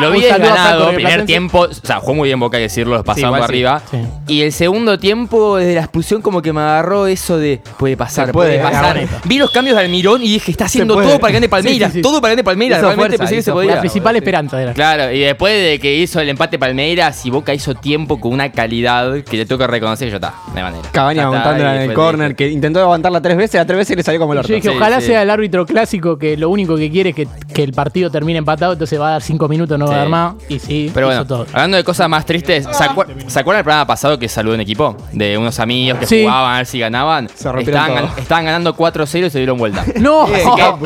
Lo 0.00 0.10
vi 0.10 0.22
ganado, 0.22 0.88
de 0.88 0.94
primer 0.94 1.24
tiempo, 1.26 1.60
o 1.60 1.72
sea, 1.72 2.00
jugó 2.00 2.14
muy 2.14 2.28
bien 2.28 2.40
Boca, 2.40 2.56
hay 2.56 2.62
que 2.62 2.68
decirlo, 2.68 3.02
por 3.04 3.14
sí. 3.14 3.22
arriba. 3.24 3.82
Sí. 3.90 3.98
Y 4.28 4.42
el 4.42 4.52
segundo 4.52 4.98
tiempo, 4.98 5.56
desde 5.56 5.74
la 5.74 5.80
expulsión, 5.82 6.22
como 6.22 6.42
que 6.42 6.52
me 6.52 6.60
agarró 6.60 7.06
eso 7.06 7.38
de 7.38 7.60
puede 7.78 7.96
pasar, 7.96 8.26
Se 8.26 8.32
puede, 8.32 8.58
puede, 8.58 8.70
pasar. 8.70 9.06
Vi 9.24 9.38
los 9.38 9.50
cambios 9.50 9.76
de 9.76 9.82
Almirón 9.84 10.22
y 10.22 10.28
dije, 10.28 10.50
está 10.50 10.64
haciendo 10.66 10.94
todo 10.94 11.18
para 11.18 11.28
que 11.28 11.34
gane 11.34 11.48
Palmeiras, 11.48 11.90
Sí, 11.92 11.92
sí, 11.94 11.98
sí. 11.98 12.02
todo 12.02 12.20
para 12.20 12.30
que 12.32 12.36
gane 12.36 12.44
Palmeiras. 12.44 12.78
Hizo 12.78 12.86
Realmente 12.88 13.16
fuerza, 13.16 13.22
pensé 13.24 13.36
que 13.36 13.42
se 13.42 13.52
podía. 13.52 13.74
La 13.76 13.80
principal 13.80 14.16
esperanza 14.16 14.60
era. 14.62 14.72
Claro, 14.72 15.12
y 15.12 15.20
después 15.20 15.52
de 15.54 15.78
que 15.78 15.94
hizo 15.94 16.20
el 16.20 16.28
empate 16.28 16.58
Palmeiras 16.58 17.24
y 17.26 17.30
Boca 17.30 17.54
hizo 17.54 17.74
tiempo 17.74 18.18
con 18.20 18.32
una 18.32 18.50
calidad 18.52 19.22
que 19.22 19.36
le 19.36 19.46
toca 19.46 19.66
reconocer, 19.66 20.08
ya 20.10 20.16
está, 20.16 20.34
de 20.54 20.62
manera. 20.62 20.84
Está, 20.86 21.08
aguantándola 21.08 21.76
en 21.82 21.90
el 21.90 21.94
corner, 21.94 22.28
dije, 22.30 22.36
que 22.36 22.48
intentó 22.50 22.80
aguantarla 22.80 23.20
tres 23.20 23.36
veces, 23.36 23.60
a 23.60 23.66
tres 23.66 23.78
veces 23.78 23.96
le 23.96 24.02
salió 24.02 24.20
como 24.20 24.32
el 24.32 24.38
Yo 24.38 24.40
orto. 24.40 24.52
dije, 24.54 24.68
Sí, 24.70 24.76
ojalá 24.76 25.00
sí. 25.00 25.06
sea 25.08 25.22
el 25.22 25.30
árbitro 25.30 25.66
clásico 25.66 26.18
que 26.18 26.36
lo 26.36 26.48
único 26.50 26.76
que 26.76 26.90
quiere 26.90 27.10
es 27.10 27.16
que, 27.16 27.28
que 27.52 27.62
el 27.62 27.72
partido 27.72 28.10
termine 28.10 28.38
empatado, 28.38 28.72
entonces 28.72 29.00
va 29.00 29.08
a 29.08 29.10
dar 29.12 29.22
cinco 29.22 29.48
minutos, 29.48 29.78
no 29.78 29.83
va 29.86 29.92
a 29.92 29.94
Sí. 29.94 30.00
dar 30.00 30.08
más. 30.08 30.34
Y 30.48 30.58
sí, 30.58 30.90
Pero 30.94 31.06
hizo 31.08 31.16
bueno, 31.24 31.26
todo. 31.26 31.46
hablando 31.52 31.76
de 31.76 31.84
cosas 31.84 32.08
más 32.08 32.24
tristes, 32.26 32.64
¿se, 32.64 32.84
acuer- 32.84 33.28
¿se 33.28 33.38
acuerdan 33.40 33.60
el 33.60 33.64
programa 33.64 33.86
pasado 33.86 34.18
que 34.18 34.28
saludó 34.28 34.54
en 34.54 34.60
equipo? 34.60 34.96
De 35.12 35.36
unos 35.38 35.58
amigos 35.60 35.98
que 36.00 36.06
Sí. 36.06 36.22
jugaban 36.22 36.54
a 36.54 36.56
ver 36.58 36.66
si 36.66 36.78
ganaban. 36.78 37.28
Se 37.34 37.50
rompieron 37.50 37.82
estaban, 37.82 38.08
todo. 38.10 38.18
estaban 38.20 38.44
ganando 38.44 38.74
4-0 38.74 39.26
y 39.26 39.30
se 39.30 39.38
dieron 39.38 39.58
vuelta. 39.58 39.84
¡No! 40.00 40.22
Así 40.24 40.34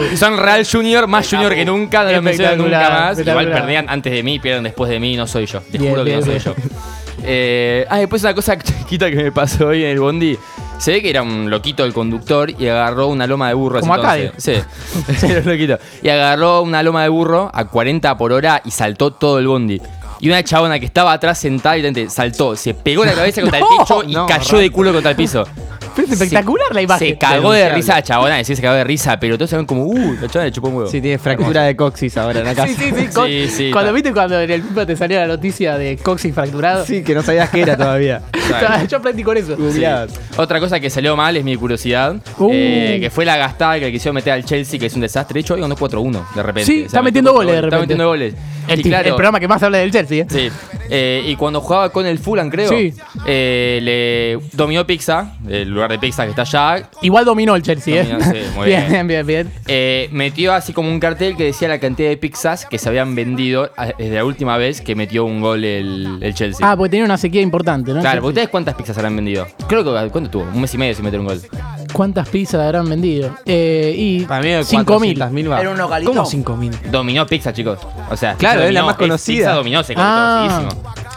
que 0.08 0.16
son 0.16 0.36
Real 0.36 0.66
Junior, 0.70 1.06
más 1.06 1.28
Junior 1.28 1.54
que 1.54 1.64
nunca, 1.64 2.04
no 2.04 2.12
lo 2.12 2.22
mencionan 2.22 2.58
nunca 2.58 2.78
más. 2.78 2.88
Igual 2.88 3.10
espectacular. 3.18 3.60
perdían 3.62 3.86
antes 3.88 4.12
de 4.12 4.22
mí, 4.22 4.38
pierden 4.38 4.64
después 4.64 4.90
de 4.90 5.00
mí, 5.00 5.16
no 5.16 5.26
soy 5.26 5.46
yo. 5.46 5.60
Les 5.72 5.80
Bien, 5.80 5.90
juro 5.92 6.04
que 6.04 6.10
bien, 6.10 6.20
no 6.20 6.26
soy 6.26 6.34
bien. 6.34 6.44
yo. 6.44 6.54
Eh, 7.24 7.86
ah, 7.90 7.98
después 7.98 8.22
una 8.22 8.34
cosa 8.34 8.56
chiquita 8.62 9.10
que 9.10 9.16
me 9.16 9.32
pasó 9.32 9.68
hoy 9.68 9.84
en 9.84 9.90
el 9.90 10.00
Bondi. 10.00 10.38
Se 10.78 10.92
ve 10.92 11.02
que 11.02 11.10
era 11.10 11.22
un 11.22 11.50
loquito 11.50 11.84
el 11.84 11.92
conductor 11.92 12.50
y 12.50 12.68
agarró 12.68 13.08
una 13.08 13.26
loma 13.26 13.48
de 13.48 13.54
burro. 13.54 13.80
Como 13.80 13.94
acá, 13.94 14.16
entonces. 14.16 14.64
Sí, 15.18 15.26
era 15.26 15.40
un 15.40 15.46
loquito. 15.46 15.78
Y 16.02 16.08
agarró 16.08 16.62
una 16.62 16.82
loma 16.82 17.02
de 17.02 17.08
burro 17.08 17.50
a 17.52 17.64
40 17.64 18.16
por 18.16 18.32
hora 18.32 18.62
y 18.64 18.70
saltó 18.70 19.12
todo 19.12 19.38
el 19.38 19.48
Bondi. 19.48 19.80
Y 20.20 20.28
una 20.28 20.42
chabona 20.42 20.78
que 20.80 20.86
estaba 20.86 21.12
atrás 21.12 21.38
sentada 21.38 21.76
y 21.76 22.08
saltó, 22.08 22.56
se 22.56 22.74
pegó 22.74 23.04
la 23.04 23.14
cabeza 23.14 23.40
contra 23.40 23.60
No, 23.60 23.70
el 23.70 23.78
techo 23.78 24.02
y 24.04 24.12
no, 24.12 24.26
cayó 24.26 24.58
de 24.58 24.70
culo 24.70 24.92
contra 24.92 25.10
el 25.10 25.16
piso. 25.16 25.44
Pero 26.02 26.12
es 26.14 26.20
espectacular 26.20 26.74
la 26.74 26.82
imagen. 26.82 27.08
Se 27.08 27.18
cagó 27.18 27.52
de 27.52 27.68
risa 27.70 27.94
la 27.96 28.02
chabona, 28.02 28.36
decir 28.36 28.56
se 28.56 28.62
cagó 28.62 28.74
de 28.76 28.84
risa, 28.84 29.18
pero 29.18 29.36
todos 29.36 29.50
se 29.50 29.56
ven 29.56 29.66
como, 29.66 29.84
uh, 29.84 30.12
la 30.14 30.28
chabona 30.28 30.44
le 30.44 30.52
chupó 30.52 30.68
un 30.68 30.74
huevo. 30.76 30.90
Sí, 30.90 31.00
tiene 31.00 31.18
fractura 31.18 31.64
de 31.64 31.76
coxis 31.76 32.16
ahora 32.16 32.40
en 32.40 32.46
la 32.46 32.54
casa. 32.56 32.68
Sí, 32.68 32.74
sí, 32.76 32.92
sí. 32.96 33.06
con- 33.08 33.26
Sí, 33.26 33.48
sí, 33.48 33.70
cuando 33.72 33.92
viste 33.92 34.12
cuando 34.12 34.40
en 34.40 34.50
el 34.50 34.62
FIFA 34.62 34.86
te 34.86 34.96
salía 34.96 35.20
la 35.20 35.26
noticia 35.26 35.76
de 35.76 35.96
coxis 35.96 36.34
fracturado. 36.34 36.84
Sí, 36.86 37.02
que 37.02 37.14
no 37.14 37.22
sabías 37.22 37.50
qué 37.50 37.60
era 37.62 37.76
todavía. 37.76 38.22
Yo 38.88 38.98
aprendí 38.98 39.22
con 39.22 39.36
eso. 39.36 39.56
Otra 40.36 40.60
cosa 40.60 40.80
que 40.80 40.88
salió 40.90 41.16
mal 41.16 41.36
es 41.36 41.44
mi 41.44 41.56
curiosidad, 41.56 42.16
Uh. 42.38 42.50
eh, 42.52 42.98
que 43.00 43.10
fue 43.10 43.24
la 43.24 43.36
gastada 43.36 43.78
que 43.78 43.86
le 43.86 43.92
quisieron 43.92 44.14
meter 44.14 44.32
al 44.32 44.44
Chelsea, 44.44 44.78
que 44.78 44.86
es 44.86 44.94
un 44.94 45.00
desastre. 45.00 45.34
De 45.34 45.40
hecho, 45.40 45.54
hoy 45.54 45.60
ganó 45.60 45.76
4-1 45.76 46.24
de 46.34 46.42
repente. 46.42 46.64
Sí, 46.66 46.72
O 46.72 46.80
sea, 46.82 46.86
está 46.86 47.02
metiendo 47.02 47.32
goles 47.32 47.52
de 47.52 47.56
Está 47.58 47.64
repente. 47.66 47.80
metiendo 47.82 48.06
goles. 48.08 48.34
El, 48.68 48.82
claro, 48.82 49.08
programa 49.16 49.40
que 49.40 49.48
más 49.48 49.62
habla 49.62 49.78
del 49.78 49.90
Chelsea, 49.90 50.22
¿eh? 50.22 50.26
Sí. 50.28 50.48
Eh, 50.90 51.22
y 51.26 51.36
cuando 51.36 51.60
jugaba 51.60 51.90
con 51.90 52.06
el 52.06 52.18
Fulham, 52.18 52.48
creo, 52.50 52.68
Sí. 52.70 52.94
eh, 53.26 53.78
le 53.82 54.56
dominó 54.56 54.86
Pizza, 54.86 55.34
el 55.48 55.68
lugar 55.70 55.90
de 55.90 55.98
Pizza 55.98 56.24
que 56.24 56.30
está 56.30 56.42
allá. 56.42 56.88
Igual 57.02 57.24
dominó 57.24 57.54
el 57.56 57.62
Chelsea, 57.62 58.02
¿eh? 58.02 58.04
Dominó, 58.04 58.24
sí, 58.32 58.38
muy 58.56 58.66
bien, 58.66 58.88
bien. 58.90 59.06
bien, 59.06 59.26
bien. 59.26 59.52
eh, 59.66 60.08
metió 60.12 60.52
así 60.54 60.72
como 60.72 60.88
un 60.88 60.98
cartel 61.00 61.36
que 61.36 61.44
decía 61.44 61.68
la 61.68 61.78
cantidad 61.78 62.08
de 62.08 62.16
pizzas 62.16 62.64
que 62.66 62.78
se 62.78 62.88
habían 62.88 63.14
vendido 63.14 63.70
a- 63.76 63.86
desde 63.98 64.14
la 64.16 64.24
última 64.24 64.56
vez 64.56 64.80
que 64.80 64.94
metió 64.94 65.24
un 65.24 65.40
gol 65.40 65.64
el, 65.64 66.18
el 66.22 66.34
Chelsea. 66.34 66.66
Ah, 66.70 66.76
porque 66.76 66.90
tenía 66.90 67.04
una 67.04 67.18
sequía 67.18 67.42
importante, 67.42 67.92
¿no? 67.92 68.00
Claro, 68.00 68.26
¿ustedes 68.26 68.48
cuántas 68.48 68.74
pizzas 68.74 68.96
habrán 68.96 69.14
vendido? 69.16 69.46
Creo 69.68 69.84
que, 69.84 70.10
¿cuánto 70.10 70.30
tuvo? 70.30 70.44
Un 70.44 70.60
mes 70.60 70.72
y 70.74 70.78
medio 70.78 70.94
sin 70.94 71.04
meter 71.04 71.20
un 71.20 71.26
gol. 71.26 71.40
¿Cuántas 71.92 72.28
pizzas 72.28 72.60
habrán 72.60 72.88
vendido? 72.88 73.30
Eh, 73.46 73.94
y 73.96 74.20
Para 74.24 74.42
mí, 74.42 74.48
5.000. 74.48 74.84
400.000 74.84 75.50
va. 75.50 75.60
Era 75.60 75.70
un 75.70 75.78
localito. 75.78 76.12
¿Cómo 76.12 76.24
5.000? 76.28 76.90
Dominó 76.90 77.26
Pizza, 77.26 77.52
chicos. 77.52 77.78
O 78.10 78.16
sea, 78.16 78.34
Claro, 78.34 78.62
es 78.62 78.72
la 78.72 78.84
más 78.84 78.96
conocida. 78.96 79.38
Pizza 79.46 79.52
dominó, 79.52 79.82
se 79.82 79.94
Ah. 79.96 80.68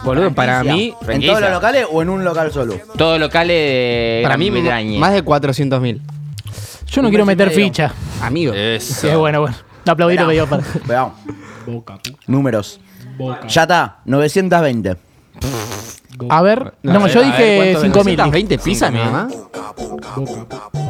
Boludo, 0.04 0.32
para 0.32 0.64
mí, 0.64 0.94
¿En 1.00 1.06
franquicia. 1.06 1.30
todos 1.32 1.42
los 1.42 1.50
locales 1.52 1.86
o 1.90 2.02
en 2.02 2.08
un 2.08 2.24
local 2.24 2.50
solo? 2.52 2.74
Todo 2.96 3.18
locales 3.18 3.54
de 3.56 4.20
para 4.24 4.36
Gran 4.36 4.40
mí 4.40 4.50
Bretaña. 4.50 4.98
más 4.98 5.12
de 5.12 5.22
400.000. 5.24 6.00
Yo 6.88 7.02
no 7.02 7.08
Un 7.08 7.12
quiero 7.12 7.24
mes 7.24 7.34
y 7.34 7.36
meter 7.36 7.48
medio. 7.48 7.64
ficha. 7.66 7.92
Amigo. 8.20 8.52
Eso. 8.52 8.94
Sí, 9.08 9.14
bueno, 9.16 9.40
bueno. 9.42 9.56
Aplaudir 9.86 10.20
lo 10.20 10.26
que 10.28 10.32
dio 10.34 10.46
para. 10.48 10.62
Veamos. 10.86 11.12
Números. 12.26 12.80
Ya 13.48 13.62
está, 13.62 13.98
920. 14.04 14.96
A 16.28 16.42
ver, 16.42 16.74
no, 16.82 16.92
No, 16.92 17.06
yo 17.08 17.20
a 17.20 17.22
ver, 17.22 17.32
dije 17.32 17.72
¿cuánto? 17.74 18.00
5.000. 18.02 18.16
920 18.16 18.58
pizzas 18.58 18.90
5.000. 18.92 18.94
nada 18.94 19.10
más. 19.10 19.34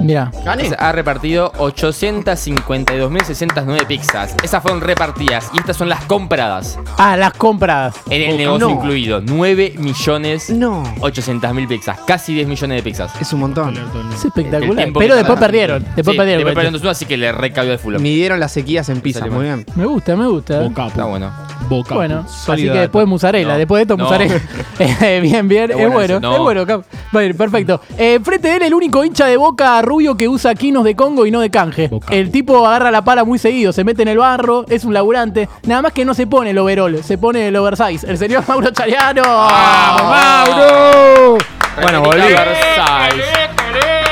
Mira. 0.02 0.30
Ha 0.78 0.92
repartido 0.92 1.52
852.609 1.52 3.86
pizzas. 3.86 4.34
Esas 4.42 4.62
fueron 4.62 4.80
repartidas 4.80 5.50
y 5.54 5.58
estas 5.58 5.76
son 5.76 5.88
las 5.88 6.04
compradas. 6.04 6.78
Ah, 6.98 7.16
las 7.16 7.32
compradas. 7.34 7.94
En 8.10 8.22
el 8.30 8.36
negocio 8.36 8.68
No. 8.68 8.74
incluido. 8.74 9.20
9 9.24 9.74
millones 9.78 10.50
No. 10.50 10.82
800.000 11.00 11.68
pizzas. 11.68 11.98
Casi 12.06 12.34
10 12.34 12.48
millones 12.48 12.76
de 12.78 12.82
pizzas. 12.82 13.12
Es 13.20 13.32
un 13.32 13.40
montón. 13.40 13.74
Es 13.74 13.80
El 14.24 14.28
espectacular. 14.28 14.76
tiempo 14.76 14.98
Pero 15.00 15.14
que 15.14 15.18
después 15.18 15.38
perdieron. 15.38 15.84
Después 15.94 16.14
Sí, 16.14 16.18
perdieron. 16.18 16.44
Después 16.44 16.54
perdieron 16.54 16.80
2-1, 16.82 16.90
así 16.90 17.04
que 17.06 17.16
le 17.16 17.32
recabió 17.32 17.72
el 17.72 17.78
Fulham. 17.78 18.02
Midieron 18.02 18.40
las 18.40 18.52
sequías 18.52 18.88
en 18.88 19.00
pizza, 19.00 19.20
Salió 19.20 19.34
muy 19.34 19.44
bien. 19.44 19.64
Me 19.76 19.86
gusta, 19.86 20.16
me 20.16 20.26
gusta. 20.26 20.64
Está 20.64 21.04
bueno. 21.04 21.30
Bueno, 21.68 22.24
así 22.28 22.64
que 22.64 22.70
después 22.70 23.06
mozzarella, 23.06 23.52
No. 23.52 23.58
después 23.58 23.78
de 23.78 23.82
esto 23.82 23.96
No. 23.96 24.04
mozzarella. 24.04 24.40
Eh, 24.78 25.20
bien, 25.22 25.46
bien, 25.48 25.70
es 25.70 25.76
bueno 25.76 25.92
bueno, 25.92 26.14
eso, 26.14 26.20
no. 26.20 26.32
es 26.34 26.38
bueno. 26.40 26.66
Cap. 26.66 26.82
Bueno, 27.12 27.34
perfecto. 27.36 27.80
Eh, 27.96 28.18
frente 28.22 28.50
a 28.50 28.56
él, 28.56 28.62
el 28.62 28.74
único 28.74 29.04
hincha 29.04 29.26
de 29.26 29.36
boca 29.36 29.80
rubio 29.82 30.16
que 30.16 30.28
usa 30.28 30.54
quinos 30.54 30.82
de 30.84 30.96
Congo 30.96 31.24
y 31.26 31.30
no 31.30 31.40
de 31.40 31.50
canje. 31.50 31.90
El 32.10 32.30
tipo 32.32 32.66
agarra 32.66 32.90
la 32.90 33.04
pala 33.04 33.24
muy 33.24 33.38
seguido, 33.38 33.72
se 33.72 33.84
mete 33.84 34.02
en 34.02 34.08
el 34.08 34.18
barro, 34.18 34.64
es 34.68 34.84
un 34.84 34.92
laburante. 34.94 35.48
Nada 35.66 35.82
más 35.82 35.92
que 35.92 36.04
no 36.04 36.14
se 36.14 36.26
pone 36.26 36.50
el 36.50 36.58
overall, 36.58 37.02
se 37.04 37.16
pone 37.18 37.48
el 37.48 37.56
oversize. 37.56 38.08
El 38.10 38.18
señor 38.18 38.44
Mauro 38.48 38.70
Chariano. 38.70 39.22
¡Mauro! 39.22 41.38
Bueno, 41.80 42.02
volví. 42.02 42.22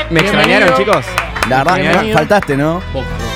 ¿Me 0.09 0.19
extrañaron, 0.21 0.73
chicos? 0.77 1.05
La 1.49 1.63
verdad, 1.63 2.03
faltaste, 2.13 2.55
¿no? 2.57 2.81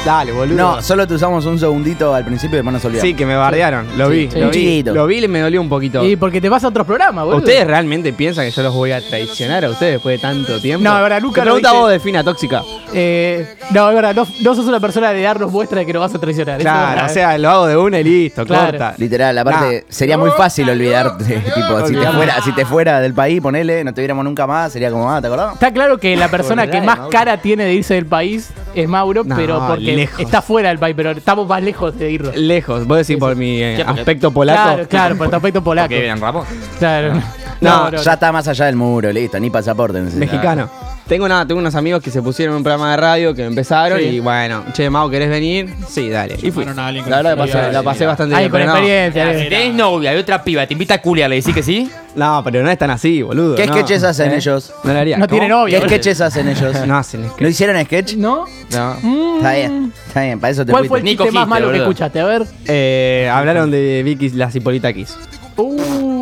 Dale, 0.06 0.32
boludo. 0.32 0.56
No, 0.56 0.82
solo 0.84 1.08
te 1.08 1.16
usamos 1.16 1.46
un 1.48 1.58
segundito 1.58 2.14
al 2.14 2.24
principio 2.24 2.58
y 2.58 2.60
después 2.60 2.74
nos 2.74 2.86
olvidamos. 2.86 3.10
Sí, 3.10 3.16
que 3.16 3.26
me 3.26 3.36
bardearon. 3.36 3.88
Lo 3.98 4.08
vi, 4.08 4.30
sí. 4.32 4.40
lo 4.40 4.48
vi. 4.50 4.54
chiquito. 4.54 4.94
Lo 4.94 5.08
vi 5.08 5.24
y 5.24 5.28
me 5.28 5.40
dolió 5.40 5.60
un 5.60 5.68
poquito. 5.68 6.06
Y 6.06 6.16
porque 6.16 6.40
te 6.40 6.48
vas 6.48 6.64
a 6.64 6.68
otros 6.68 6.86
programas, 6.86 7.26
boludo. 7.26 7.40
¿Ustedes 7.40 7.66
realmente 7.66 8.14
piensan 8.14 8.46
que 8.46 8.52
yo 8.52 8.62
los 8.62 8.74
voy 8.76 8.92
a 8.92 9.02
traicionar 9.02 9.66
a 9.66 9.70
ustedes 9.72 9.94
después 9.94 10.18
de 10.18 10.22
tanto 10.22 10.60
tiempo? 10.62 10.84
No, 10.88 10.96
de 10.96 11.02
verdad, 11.02 11.22
nunca 11.22 11.42
Te 11.42 11.46
lo 11.46 11.54
pregunta 11.56 11.70
dije. 11.72 11.82
vos 11.82 11.90
de 11.92 12.00
Fina 12.00 12.24
Tóxica. 12.24 12.62
Eh, 12.94 13.56
no, 13.72 13.90
es 13.90 13.96
verdad, 13.96 14.14
no, 14.16 14.28
no 14.44 14.56
sos 14.56 14.68
una 14.68 14.80
persona 14.80 15.12
de 15.12 15.22
darnos 15.24 15.52
muestra 15.52 15.80
de 15.80 15.88
que 15.88 15.94
nos 15.94 16.02
vas 16.02 16.14
a 16.14 16.20
traicionar. 16.20 16.60
eso 16.62 16.68
es 16.70 16.72
Claro, 16.74 16.90
verdad. 16.92 17.06
o 17.10 17.14
sea, 17.14 17.38
lo 17.40 17.50
hago 17.50 17.66
de 17.66 17.78
una 17.78 18.00
y 18.00 18.04
listo, 18.04 18.46
Claro. 18.46 18.66
corta. 18.68 18.94
Literal, 19.00 19.36
aparte, 19.40 19.86
sería 19.90 20.20
muy 20.20 20.30
fácil 20.38 20.70
olvidarte. 20.70 21.26
tipo, 21.56 21.88
si 21.88 21.96
te, 21.96 22.08
fuera, 22.12 22.42
si 22.44 22.52
te 22.52 22.64
fuera 22.66 23.00
del 23.02 23.16
país, 23.16 23.42
ponele, 23.42 23.84
no 23.84 23.92
te 23.92 24.02
viéramos 24.02 24.24
nunca 24.24 24.46
más, 24.46 24.72
sería 24.72 24.92
como, 24.92 25.12
ah, 25.12 25.20
¿te 25.20 25.26
acordás? 25.28 25.54
Está 25.54 25.72
claro 25.74 25.98
que 25.98 26.16
la 26.16 26.28
persona 26.30 26.70
que 26.70 26.80
más 26.80 27.00
cara 27.10 27.38
tiene 27.38 27.64
de 27.66 27.74
irse 27.74 27.96
del 27.96 28.06
país 28.06 28.52
es 28.76 28.88
Mauro, 28.88 29.24
No, 29.24 29.36
pero 29.36 29.66
porque 29.68 29.96
lejos. 29.96 30.20
está 30.20 30.42
fuera 30.42 30.70
del 30.70 30.80
país, 30.80 30.96
pero 30.96 31.12
estamos 31.12 31.48
más 31.48 31.64
lejos 31.64 31.98
de 31.98 32.12
irnos. 32.12 32.36
Lejos, 32.36 32.86
vos 32.86 32.98
decís 32.98 33.18
por 33.18 33.36
mi 33.36 33.62
eh, 33.62 33.84
aspecto 33.86 34.32
polaco. 34.32 34.62
Claro, 34.64 34.88
claro, 34.88 35.18
por 35.18 35.30
tu 35.30 35.36
aspecto 35.36 35.64
polaco. 35.64 35.90
Que 35.90 36.14
Ramos. 36.16 36.48
Claro. 36.80 37.22
No, 37.62 37.92
ya 37.92 38.14
está 38.14 38.32
más 38.32 38.48
allá 38.48 38.66
del 38.66 38.76
muro, 38.76 39.12
listo, 39.12 39.40
ni 39.40 39.50
pasaporte. 39.50 40.02
Mexicano. 40.02 40.70
Tengo, 41.08 41.28
nada, 41.30 41.46
tengo 41.46 41.60
unos 41.62 41.76
amigos 41.76 42.02
que 42.02 42.10
se 42.10 42.20
pusieron 42.24 42.54
en 42.54 42.58
un 42.58 42.64
programa 42.64 42.90
de 42.90 42.98
radio 42.98 43.36
que 43.36 43.46
empezaron 43.46 44.00
Sí. 44.00 44.06
y 44.06 44.20
bueno, 44.20 44.64
che, 44.74 44.90
Mau, 44.90 45.08
¿querés 45.08 45.30
venir? 45.30 45.72
Sí, 45.88 46.10
dale. 46.10 46.36
Y 46.42 46.50
fui. 46.50 46.66
a 46.66 46.88
alguien 46.88 47.04
con 47.04 47.12
La 47.12 47.18
verdad 47.22 47.38
pasé- 47.38 47.72
la 47.72 47.84
pasé 47.84 48.06
bastante 48.08 48.34
Ay, 48.36 48.50
bien. 48.50 48.52
con 48.52 48.60
pero 48.60 48.72
no. 48.72 48.78
experiencia. 48.78 49.34
Si 49.40 49.46
eh. 49.46 49.50
tenés 49.50 49.76
novia 49.76 50.16
y 50.16 50.18
otra 50.18 50.44
piba, 50.44 50.66
te 50.66 50.74
invita 50.74 50.96
a 50.96 51.02
culiar, 51.02 51.30
le 51.30 51.36
decís 51.36 51.54
que 51.54 51.62
sí. 51.62 51.92
No, 52.16 52.42
pero 52.44 52.64
no 52.64 52.72
es 52.72 52.78
tan 52.80 52.90
así, 52.90 53.22
boludo. 53.22 53.56
¿Qué 53.56 53.68
no. 53.68 53.74
sketches 53.74 54.04
hacen 54.04 54.32
¿Eh? 54.32 54.38
ellos? 54.38 54.74
No 54.84 54.94
lo 54.94 55.00
haría. 55.00 55.18
No 55.18 55.28
¿Cómo? 55.28 55.40
tiene 55.40 55.48
novia. 55.54 55.80
¿Qué 55.80 55.86
sketches 55.86 56.22
hacen 56.22 56.48
ellos? 56.48 56.76
No 56.88 56.98
hacen 56.98 57.24
sketch. 57.26 57.42
¿No 57.42 57.48
hicieron 57.50 57.86
sketch? 57.86 58.16
¿No? 58.16 58.46
No. 58.72 58.96
Mm. 59.04 59.36
Está 59.38 59.54
bien, 59.54 59.94
está 60.08 60.22
bien, 60.24 60.40
para 60.40 60.52
eso 60.52 60.66
te 60.66 60.72
¿Cuál 60.72 60.88
fue 60.88 61.00
el. 61.00 61.06
Nico 61.06 61.24
chiste 61.26 61.36
más 61.38 61.46
Hitler, 61.46 61.62
malo 61.62 61.72
que 61.72 61.78
escuchaste? 61.84 62.20
A 62.20 62.26
ver. 62.26 62.48
Eh, 62.66 63.30
hablaron 63.32 63.70
de 63.70 64.02
Vicky 64.04 64.30
las 64.32 64.56
Hipolitakis. 64.56 65.16
Uh, 65.58 66.15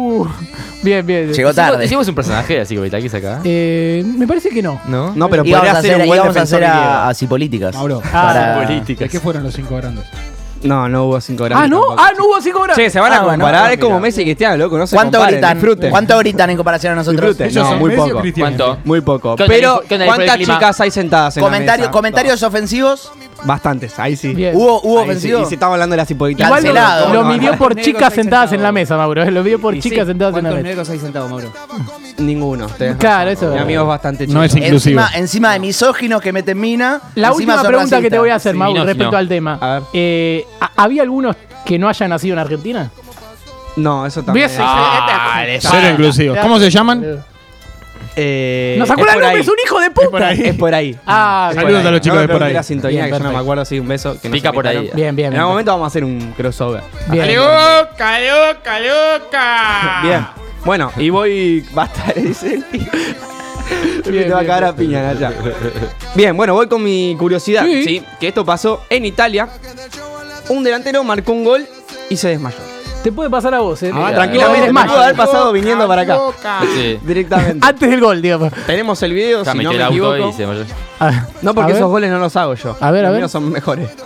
bien, 0.84 1.06
bien. 1.06 1.32
Llegó 1.34 1.54
tarde. 1.54 1.86
Hicimos 1.86 2.08
un 2.08 2.16
personaje 2.16 2.60
así 2.62 2.76
que 2.76 2.96
aquí 2.96 3.08
acá. 3.18 3.40
Eh, 3.44 4.04
me 4.18 4.28
parece 4.28 4.50
que 4.50 4.62
no. 4.62 4.80
¿No? 4.88 5.14
No, 5.16 5.30
pero 5.30 5.44
podría 5.44 5.60
a 5.72 5.82
ser 5.82 5.92
hacer, 5.96 6.02
un 6.02 6.08
buen 6.08 6.20
a 6.20 6.42
hacer 6.42 6.64
a, 6.64 7.08
así 7.10 7.28
políticas. 7.28 7.76
Mauro, 7.76 8.02
Ah, 8.14 8.64
Para-. 8.66 8.86
¿qué 8.86 9.20
fueron 9.20 9.44
los 9.44 9.54
cinco 9.54 9.76
grandes? 9.78 10.06
No, 10.64 10.88
no 10.88 11.04
hubo 11.06 11.20
cinco 11.20 11.44
grandes. 11.44 11.66
Ah, 11.66 11.68
no. 11.68 11.82
tampoco. 11.82 12.02
Ah, 12.02 12.12
no 12.18 12.26
hubo 12.26 12.42
cinco 12.42 12.60
horas. 12.62 12.78
Che, 12.78 12.90
se 12.90 12.98
van 12.98 13.12
Ah, 13.12 13.18
a 13.18 13.24
bueno, 13.24 13.44
comparar, 13.44 13.66
ah, 13.70 13.74
es 13.74 13.80
como 13.80 13.96
mira. 13.96 14.02
Messi 14.04 14.22
y 14.22 14.24
Cristiano, 14.24 14.56
loco, 14.56 14.78
no 14.78 14.88
se 14.88 14.96
¿Cuánto 14.96 15.18
comparen, 15.18 15.40
gritan? 15.42 15.58
disfruten. 15.58 15.90
¿Cuánto 15.92 16.18
gritan 16.20 16.50
en 16.52 16.56
comparación 16.56 16.94
a 16.94 16.96
nosotros? 16.96 17.38
No, 17.54 17.76
muy 17.76 17.92
poco. 17.96 18.22
¿Cuánto? 18.40 18.78
Muy 18.86 19.02
poco. 19.02 19.36
¿Qué 19.36 19.44
onda 19.44 19.54
Pero, 19.56 19.84
¿cuántas 20.06 20.38
chicas 20.38 20.80
hay 20.80 20.92
sentadas 20.92 21.36
en 21.36 21.44
Comentario- 21.44 21.82
la 21.82 21.88
mesa? 21.88 21.92
¿Comentarios 21.92 22.44
ofensivos? 22.44 23.12
Bastantes, 23.46 23.98
ahí 24.00 24.16
sí. 24.16 24.34
Bien. 24.34 24.56
¿Hubo, 24.56 24.82
hubo 24.82 25.00
Ahí 25.00 25.06
sí, 25.06 25.10
ofensivos? 25.12 25.42
Y 25.42 25.46
si 25.48 25.54
estamos 25.56 25.74
hablando 25.74 25.94
de 25.94 25.98
las 25.98 26.10
hipolitas. 26.12 26.48
Igual 26.48 26.62
Cancelado. 26.64 27.08
lo, 27.08 27.14
lo 27.14 27.22
No, 27.24 27.28
no, 27.30 27.34
midió 27.36 27.52
no. 27.52 27.58
por 27.58 27.76
chicas 27.76 28.14
sentadas 28.14 28.52
en 28.54 28.64
la 28.64 28.72
mesa, 28.72 28.96
Mauro. 28.98 29.22
eh, 29.24 29.32
Lo 29.32 29.44
midió 29.44 29.60
por 29.60 29.76
Y 29.76 29.82
chicas 29.82 30.02
sí, 30.02 30.06
sentadas 30.12 30.32
en 30.38 30.44
la 30.44 30.50
¿Cuántos 30.52 30.64
mesa. 30.64 30.68
negros 30.70 30.90
hay 30.90 31.00
sentados, 31.00 31.30
Mauro? 31.30 31.52
Ninguno. 32.20 32.68
tenés 32.68 32.96
Claro, 32.98 33.30
razón. 33.32 33.48
eso- 33.50 33.56
Mi 33.56 33.62
amigo 33.62 33.82
es 33.82 33.88
bastante 33.88 34.26
chico. 34.28 34.38
No 34.38 34.44
es 34.44 34.56
inclusivo. 34.56 35.00
Encima, 35.02 35.10
encima 35.20 35.54
de 35.54 35.60
misóginos 35.60 36.22
que 36.22 36.32
meten 36.32 36.60
mina. 36.60 37.02
La 37.16 37.28
encima 37.30 37.32
última 37.36 37.56
son 37.58 37.68
pregunta 37.68 38.02
que 38.02 38.10
te 38.10 38.20
voy 38.20 38.30
a 38.30 38.36
hacer, 38.36 38.54
Sí, 38.54 38.58
Mauro, 38.58 38.80
no, 38.80 38.86
respecto 38.86 39.12
no. 39.12 39.18
al 39.18 39.28
tema. 39.28 39.58
A 39.60 39.74
ver. 39.74 39.84
Eh, 39.94 40.46
¿ha- 40.62 40.72
¿Había 40.84 41.02
algunos 41.02 41.36
que 41.66 41.78
no 41.80 41.90
hayan 41.90 42.10
nacido 42.10 42.34
en 42.34 42.40
Argentina? 42.40 42.92
No, 43.76 44.06
eso 44.06 44.24
también. 44.24 44.50
Dale, 44.58 45.60
Cero 45.60 45.90
inclusivos. 45.92 46.38
¿Cómo 46.40 46.60
se 46.60 46.70
llaman? 46.70 47.24
Eh, 48.16 48.76
¿Nos 48.78 48.90
acuerda 48.92 49.14
es 49.14 49.16
el 49.16 49.22
por 49.22 49.24
nombre? 49.24 49.38
ahí. 49.38 49.42
Es 49.42 49.48
un 49.48 49.56
hijo 49.66 49.80
de 49.80 49.92
puta. 49.92 50.32
Es 50.34 50.56
por 50.56 50.74
ahí. 50.76 50.98
Ah, 51.06 51.48
Es 51.50 51.56
por 51.56 51.64
Saludos 51.64 51.82
ahí. 51.82 51.88
a 51.88 51.92
los 51.92 52.02
chicos 52.02 52.16
No 52.16 52.16
me 52.16 52.22
de 52.22 52.28
por 52.28 52.38
pregunté 52.38 52.46
ahí. 52.50 52.54
la 52.54 52.64
sintonía, 52.64 53.00
Bien, 53.02 53.06
que 53.06 53.12
yo 53.12 53.18
no 53.20 53.24
me 53.24 53.30
perfecto. 53.30 53.42
acuerdo, 53.42 53.66
sí, 53.66 53.80
un 53.80 53.88
beso. 53.88 54.22
Que 54.22 54.30
no 54.30 54.34
Pica 54.34 54.50
se 54.50 54.54
por 54.54 54.68
ahí. 54.68 54.92
Bien, 54.94 55.16
bien. 55.16 55.34
En 55.34 55.40
algún 55.40 55.52
momento 55.54 55.72
vamos 55.72 55.86
a 55.86 55.88
hacer 55.88 56.04
un 56.04 56.34
crossover. 56.38 56.84
Bien. 57.10 57.36
¡Loca, 57.36 58.20
loca, 58.20 58.80
loca! 58.80 60.00
Bien. 60.04 60.28
Bueno, 60.66 60.92
y 60.98 61.10
voy. 61.10 61.66
Basta, 61.74 62.14
dice 62.16 62.54
el 62.56 62.64
tío. 62.66 62.82
Bien, 64.10 64.24
Te 64.26 64.30
va 64.30 64.38
a 64.38 64.42
bien, 64.42 64.48
cagar 64.52 64.64
a 64.66 64.76
piña, 64.76 65.02
Naya. 65.14 65.32
Bien, 66.16 66.36
bueno, 66.38 66.54
voy 66.54 66.68
con 66.68 66.84
mi 66.84 67.16
curiosidad. 67.18 67.64
Sí. 67.66 67.84
Sí. 67.84 68.04
Que 68.20 68.28
esto 68.28 68.46
pasó 68.46 68.84
en 68.90 69.06
Italia. 69.06 69.48
Un 70.50 70.64
delantero 70.64 71.04
marcó 71.04 71.32
un 71.32 71.44
gol 71.46 71.66
y 72.10 72.18
se 72.18 72.30
desmayó. 72.30 72.58
Te 73.04 73.12
puede 73.12 73.30
pasar 73.30 73.54
a 73.54 73.60
vos, 73.60 73.84
eh. 73.84 73.92
Ah, 73.94 74.12
tranquilamente, 74.14 74.60
me 74.62 74.66
desmayo. 74.68 74.92
pudo 74.92 75.02
haber 75.04 75.16
pasado 75.16 75.52
viniendo 75.52 75.88
para 75.88 76.02
acá. 76.04 76.18
Sí. 76.74 77.00
Directamente. 77.04 77.66
Antes 77.68 77.90
del 77.90 78.00
gol, 78.00 78.22
digamos. 78.22 78.52
Tenemos 78.66 79.04
el 79.04 79.14
video, 79.14 79.44
Ya 79.44 79.52
si 79.52 79.58
no 79.60 79.72
me 79.74 79.84
equivoco. 79.84 80.30
y 80.30 80.34
se 80.34 80.48
No, 81.42 81.54
porque 81.54 81.74
esos 81.74 81.90
goles 81.90 82.10
no 82.10 82.20
los 82.20 82.36
hago 82.38 82.54
yo. 82.56 82.78
A 82.80 82.92
ver, 82.92 83.06
a 83.06 83.10
Los 83.10 83.12
ver. 83.14 83.22
míos 83.22 83.32
son 83.32 83.52
mejores. 83.52 83.90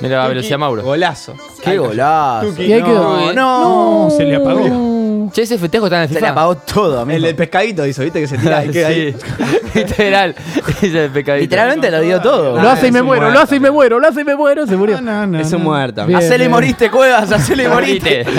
Mira 0.00 0.18
la 0.22 0.28
velocidad 0.28 0.58
Mauro. 0.58 0.82
Golazo. 0.82 1.36
Qué 1.62 1.78
golazo. 1.78 2.52
No, 2.58 3.32
no. 3.32 4.10
Se 4.10 4.24
le 4.24 4.36
apagó. 4.36 4.91
Che, 5.32 5.42
ese 5.42 5.56
festejo 5.58 5.86
está 5.86 5.96
en 5.96 6.02
el 6.02 6.08
Se 6.08 6.14
FIFA. 6.16 6.26
le 6.26 6.30
apagó 6.32 6.56
todo, 6.56 7.00
amigo. 7.00 7.26
El 7.26 7.34
pescadito 7.34 7.86
hizo, 7.86 8.02
¿viste? 8.02 8.20
Que 8.20 8.26
se 8.28 8.36
tira 8.38 8.64
y 8.66 8.68
queda 8.70 8.88
ahí. 8.88 9.16
Literal. 9.74 10.34
Ese 10.68 10.86
es 10.88 10.94
el 10.94 11.10
pecadito. 11.10 11.42
Literalmente 11.42 11.90
lo 11.90 12.00
dio 12.02 12.20
todo. 12.20 12.60
Lo 12.60 12.68
hace 12.68 12.88
y 12.88 12.92
me 12.92 13.00
muero, 13.02 13.30
lo 13.30 13.40
hace 13.40 13.56
y 13.56 13.60
me 13.60 13.70
muero, 13.70 13.98
lo 13.98 14.08
hace 14.08 14.20
y 14.20 14.24
me 14.24 14.36
muero, 14.36 14.66
se 14.66 14.76
murió. 14.76 14.98
Es 15.40 15.52
un 15.52 15.62
muerto. 15.62 16.04
Bien. 16.06 16.18
Hacele 16.18 16.44
y 16.44 16.48
moriste, 16.48 16.90
cuevas, 16.90 17.32
hacele 17.32 17.64
y 17.64 17.68
moriste. 17.68 18.24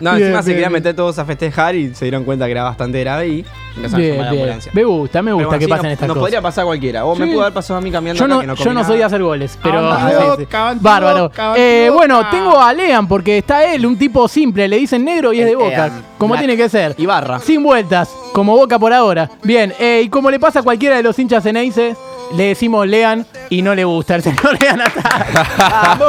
No, 0.00 0.14
Bien, 0.14 0.22
encima 0.28 0.42
se 0.42 0.48
bien, 0.48 0.56
querían 0.56 0.72
bien. 0.72 0.82
meter 0.82 0.96
todos 0.96 1.18
a 1.18 1.24
festejar 1.24 1.74
y 1.76 1.94
se 1.94 2.06
dieron 2.06 2.24
cuenta 2.24 2.46
que 2.46 2.52
era 2.52 2.62
bastante 2.64 2.98
grave 3.00 3.28
y 3.28 3.44
Bien, 3.76 3.96
bien. 3.96 4.24
ambulancia. 4.24 4.72
Me 4.74 4.84
gusta, 4.84 5.22
me 5.22 5.32
gusta 5.32 5.46
bueno, 5.46 5.58
que 5.58 5.64
sí, 5.64 5.70
pasen 5.70 5.84
nos, 5.84 5.92
estas 5.92 6.08
nos 6.08 6.14
cosas. 6.14 6.22
podría 6.22 6.42
pasar 6.42 6.62
a 6.62 6.66
cualquiera. 6.66 7.04
O 7.04 7.14
me 7.16 7.26
pudo 7.26 7.40
haber 7.42 7.52
pasado 7.54 7.78
a 7.78 7.80
mí 7.82 7.90
caminando 7.90 8.18
Yo 8.18 8.24
acá 8.26 8.34
no, 8.34 8.40
que 8.40 8.46
no 8.46 8.54
yo 8.54 8.72
no 8.74 8.84
soy 8.84 8.98
de 8.98 9.04
hacer 9.04 9.22
goles, 9.22 9.58
pero. 9.62 9.80
Sí, 9.96 10.38
loca, 10.38 10.68
anda, 10.70 10.82
Bárbaro. 10.82 11.18
loca, 11.18 11.54
Eh, 11.56 11.84
loca. 11.86 11.96
bueno, 11.96 12.26
tengo 12.30 12.60
a 12.60 12.72
Lean 12.72 13.06
porque 13.08 13.38
está 13.38 13.64
él, 13.72 13.84
un 13.86 13.96
tipo 13.98 14.28
simple, 14.28 14.68
le 14.68 14.76
dicen 14.78 15.04
negro 15.04 15.32
y 15.32 15.40
es 15.40 15.46
de 15.46 15.56
boca, 15.56 15.90
como 16.18 16.34
Black. 16.34 16.44
tiene 16.46 16.56
que 16.62 16.68
ser. 16.68 16.94
Y 16.98 17.06
barra. 17.06 17.38
Sin 17.40 17.62
vueltas, 17.62 18.08
como 18.32 18.56
boca 18.56 18.78
por 18.78 18.92
ahora. 18.92 19.30
Bien, 19.42 19.72
eh, 19.78 20.02
y 20.04 20.08
como 20.08 20.30
le 20.30 20.38
pasa 20.38 20.60
a 20.60 20.62
cualquiera 20.62 20.96
de 20.96 21.02
los 21.02 21.18
hinchas 21.18 21.42
Ceneices, 21.42 21.96
le 22.36 22.44
decimos 22.48 22.86
Lean 22.86 23.26
y 23.50 23.62
no 23.62 23.74
le 23.74 23.84
gusta 23.84 24.14
el 24.16 24.22
señor 24.22 24.56
Lean. 24.60 24.80
¡Vamos! 25.58 26.08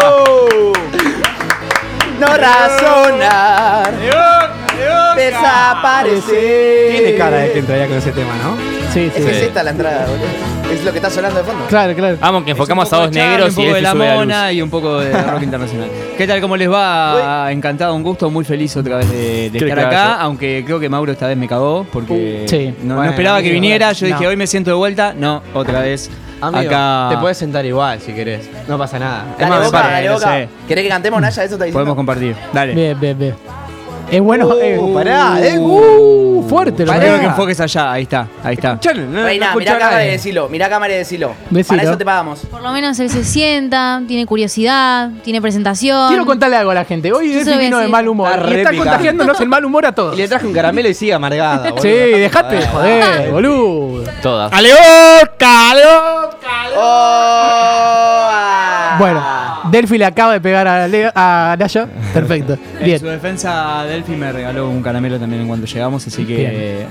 No 2.20 2.28
razonar. 2.38 3.94
Desaparecer. 5.16 6.92
Tiene 6.92 7.16
cara 7.18 7.38
de 7.38 7.52
que 7.52 7.60
entraría 7.60 7.88
con 7.88 7.98
ese 7.98 8.12
tema, 8.12 8.34
¿no? 8.44 8.56
Sí, 8.94 9.10
sí. 9.16 9.22
Es 9.22 9.26
que 9.26 9.32
es 9.32 9.42
esta 9.44 9.64
la 9.64 9.72
entrada, 9.72 10.06
boludo. 10.06 10.26
Es 10.72 10.84
lo 10.84 10.92
que 10.92 10.98
está 10.98 11.10
sonando 11.10 11.40
de 11.40 11.46
fondo. 11.46 11.66
Claro, 11.68 11.94
claro. 11.96 12.18
Vamos, 12.20 12.44
que 12.44 12.52
enfocamos 12.52 12.92
a 12.94 12.98
dos 12.98 13.08
Un 13.08 13.12
poco 13.14 13.20
de 13.20 13.28
negros 13.30 13.56
Charlie, 13.56 13.64
un 13.64 13.66
poco 13.68 13.76
de 13.76 13.82
la 13.82 13.94
mona 14.16 14.52
y 14.52 14.62
un 14.62 14.70
poco 14.70 15.00
de 15.00 15.12
rock 15.32 15.44
internacional. 15.44 15.90
¿Qué 16.18 16.28
tal? 16.28 16.42
¿Cómo 16.42 16.58
les 16.58 16.72
va? 16.72 17.52
Encantado, 17.52 17.94
un 17.96 18.04
gusto, 18.04 18.30
muy 18.30 18.44
feliz 18.46 18.76
otra 18.78 18.98
vez 18.98 19.10
de, 19.12 19.48
estar 19.48 19.80
acá. 19.80 19.90
caso. 19.90 20.22
Aunque 20.22 20.64
creo 20.66 20.80
que 20.80 20.90
Mauro 20.90 21.12
esta 21.12 21.28
vez 21.28 21.38
me 21.38 21.48
cagó 21.48 21.86
porque 21.92 22.14
Uh, 22.46 22.48
sí. 22.50 22.74
no, 22.84 23.04
esperaba 23.04 23.42
que 23.42 23.52
viniera. 23.52 23.92
Yo 23.94 24.08
dije, 24.08 24.28
hoy 24.28 24.36
me 24.36 24.48
siento 24.48 24.70
de 24.72 24.76
vuelta. 24.76 25.14
No, 25.16 25.42
otra 25.54 25.82
vez. 25.82 26.10
Amigo, 26.42 26.70
acá 26.70 27.08
te 27.12 27.18
puedes 27.22 27.38
sentar 27.38 27.66
igual 27.66 28.02
si 28.02 28.12
querés. 28.14 28.50
No 28.68 28.78
pasa 28.78 29.00
nada. 29.00 29.26
Es 29.34 29.38
Dale 29.40 29.50
más, 29.52 29.66
boca, 29.66 29.80
dale 29.80 30.10
boca. 30.10 30.32
sé. 30.34 30.50
¿Querés 30.68 30.84
que 30.84 30.90
cantemos, 30.90 31.22
Naya? 31.22 31.44
Eso 31.44 31.56
diciendo. 31.56 31.74
podemos 31.74 31.96
compartir. 31.96 32.36
Dale. 32.52 32.74
Bien, 32.74 33.00
bien, 33.00 33.18
bien. 33.18 33.36
Es 34.12 34.22
bueno. 34.22 34.50
eh, 34.62 34.80
pará, 34.94 35.40
eh. 35.42 35.58
Uh, 35.60 36.46
fuerte, 36.48 36.86
lo 36.86 36.92
pará. 36.92 37.20
que 37.20 37.26
enfoques 37.26 37.60
allá. 37.60 37.92
Ahí 37.94 38.04
está, 38.04 38.28
ahí 38.44 38.54
está. 38.56 38.74
Escuchalo, 38.74 39.02
no, 39.04 39.20
no 39.20 39.24
Reina, 39.24 39.48
escucha 39.48 39.74
mirá 39.74 39.80
cámara 39.80 40.06
y 40.06 40.10
decilo. 40.12 40.50
Mirá 40.50 40.70
cámara 40.70 40.94
y 40.94 40.98
decilo. 40.98 41.34
Decilo. 41.50 41.78
Para 41.78 41.90
eso 41.90 41.98
te 41.98 42.06
pagamos. 42.06 42.40
Por 42.42 42.62
lo 42.62 42.72
menos 42.72 43.00
él 43.00 43.10
se 43.10 43.24
sienta, 43.24 44.02
tiene 44.08 44.26
curiosidad, 44.26 45.10
tiene 45.24 45.42
presentación. 45.42 46.10
Quiero 46.10 46.26
contarle 46.26 46.58
algo 46.58 46.72
a 46.72 46.76
la 46.76 46.86
gente. 46.86 47.12
Hoy 47.12 47.40
a 47.40 47.58
vino 47.58 47.80
de 47.80 47.88
mal 47.88 48.08
humor. 48.08 48.30
Está 48.30 48.50
Y 48.52 48.56
está 48.58 48.76
contagiándonos 48.76 49.40
el 49.40 49.48
mal 49.48 49.66
humor 49.66 49.86
a 49.86 49.94
todos. 49.94 50.16
Y 50.16 50.18
le 50.22 50.28
traje 50.28 50.46
un 50.46 50.54
caramelo 50.54 50.90
y 50.90 50.94
sigue 50.94 51.14
amargada. 51.14 51.72
boludo. 51.72 51.82
Sí, 51.82 51.90
dejate 51.90 52.56
de 52.58 52.68
joder, 52.68 53.32
boludo. 53.32 54.04
Todas. 54.22 54.52
¡Aleoca, 54.54 55.72
aleoca! 55.72 56.38
¡Oh! 56.76 58.30
ah. 58.32 58.96
Bueno, 59.00 59.43
Delphi 59.74 59.98
le 59.98 60.06
acaba 60.06 60.34
de 60.34 60.40
pegar 60.40 60.68
a, 60.68 60.88
Le- 60.88 61.12
a 61.16 61.56
Naya. 61.58 61.88
Perfecto. 62.14 62.54
En 62.54 62.60
su 62.80 62.84
Bien. 62.86 63.02
defensa, 63.04 63.84
Delphi 63.86 64.12
me 64.16 64.32
regaló 64.32 64.70
un 64.70 64.84
caramelo 64.84 65.20
también 65.20 65.42
en 65.42 65.48
cuanto 65.48 65.66
llegamos, 65.66 66.06
así 66.06 66.24
que. 66.26 66.36
Bien. 66.38 66.88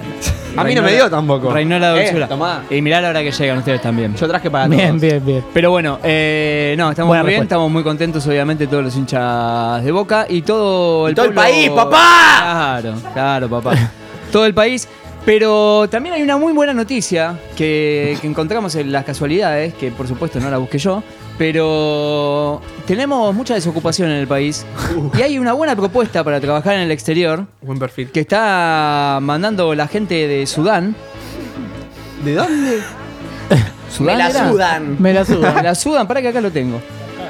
A 0.56 0.64
mí 0.64 0.74
no 0.74 0.80
reinó 0.80 0.82
me 0.82 0.90
la- 0.90 0.96
dio 0.96 1.08
tampoco. 1.10 1.52
Reinó 1.52 1.78
la 1.78 1.96
Eh, 1.96 2.02
dulzura. 2.06 2.26
tomá. 2.26 2.64
Y 2.68 2.82
mirá 2.82 3.00
la 3.00 3.10
hora 3.10 3.22
que 3.22 3.30
llegan 3.30 3.58
ustedes 3.58 3.80
también. 3.80 4.16
Yo 4.16 4.26
traje 4.26 4.50
para 4.50 4.66
Bien, 4.66 4.88
todos. 4.88 5.00
bien, 5.00 5.24
bien. 5.24 5.44
Pero 5.54 5.70
bueno, 5.70 6.00
eh, 6.02 6.74
no, 6.76 6.90
estamos 6.90 7.06
Buena 7.08 7.22
muy 7.22 7.28
bien, 7.30 7.40
respuesta. 7.42 7.54
estamos 7.54 7.70
muy 7.70 7.82
contentos, 7.84 8.26
obviamente, 8.26 8.66
todos 8.66 8.82
los 8.82 8.96
hinchas 8.96 9.84
de 9.84 9.92
Boca 9.92 10.26
y 10.28 10.42
todo 10.42 11.06
el 11.06 11.12
Y 11.12 11.14
todo 11.14 11.26
el 11.26 11.34
pueblo- 11.34 11.50
país, 11.52 11.70
papá. 11.70 12.80
Claro, 12.80 12.94
claro, 13.14 13.48
papá. 13.48 13.74
todo 14.32 14.44
el 14.44 14.54
país. 14.54 14.88
Pero 15.24 15.86
también 15.88 16.16
hay 16.16 16.22
una 16.22 16.36
muy 16.36 16.52
buena 16.52 16.74
noticia 16.74 17.36
que, 17.56 18.18
que 18.20 18.26
encontramos 18.26 18.74
en 18.74 18.90
las 18.90 19.04
casualidades, 19.04 19.72
que 19.74 19.92
por 19.92 20.08
supuesto 20.08 20.40
no 20.40 20.50
la 20.50 20.58
busqué 20.58 20.78
yo, 20.78 21.04
pero 21.42 22.60
tenemos 22.86 23.34
mucha 23.34 23.54
desocupación 23.54 24.08
en 24.10 24.18
el 24.18 24.28
país 24.28 24.64
y 25.18 25.22
hay 25.22 25.40
una 25.40 25.54
buena 25.54 25.74
propuesta 25.74 26.22
para 26.22 26.40
trabajar 26.40 26.74
en 26.74 26.82
el 26.82 26.92
exterior 26.92 27.46
Buen 27.62 27.80
perfil. 27.80 28.12
que 28.12 28.20
está 28.20 29.18
mandando 29.20 29.74
la 29.74 29.88
gente 29.88 30.28
de 30.28 30.46
Sudán. 30.46 30.94
¿De 32.24 32.34
dónde? 32.36 32.78
Me 33.50 33.90
¿Sudán 33.90 34.18
la 34.18 34.28
era? 34.30 34.48
sudan. 34.50 34.96
Me 35.00 35.12
la 35.12 35.24
suda. 35.26 35.52
Me 35.52 35.62
la 35.64 35.74
sudan, 35.74 36.06
para 36.06 36.22
que 36.22 36.28
acá 36.28 36.40
lo 36.40 36.52
tengo. 36.52 36.80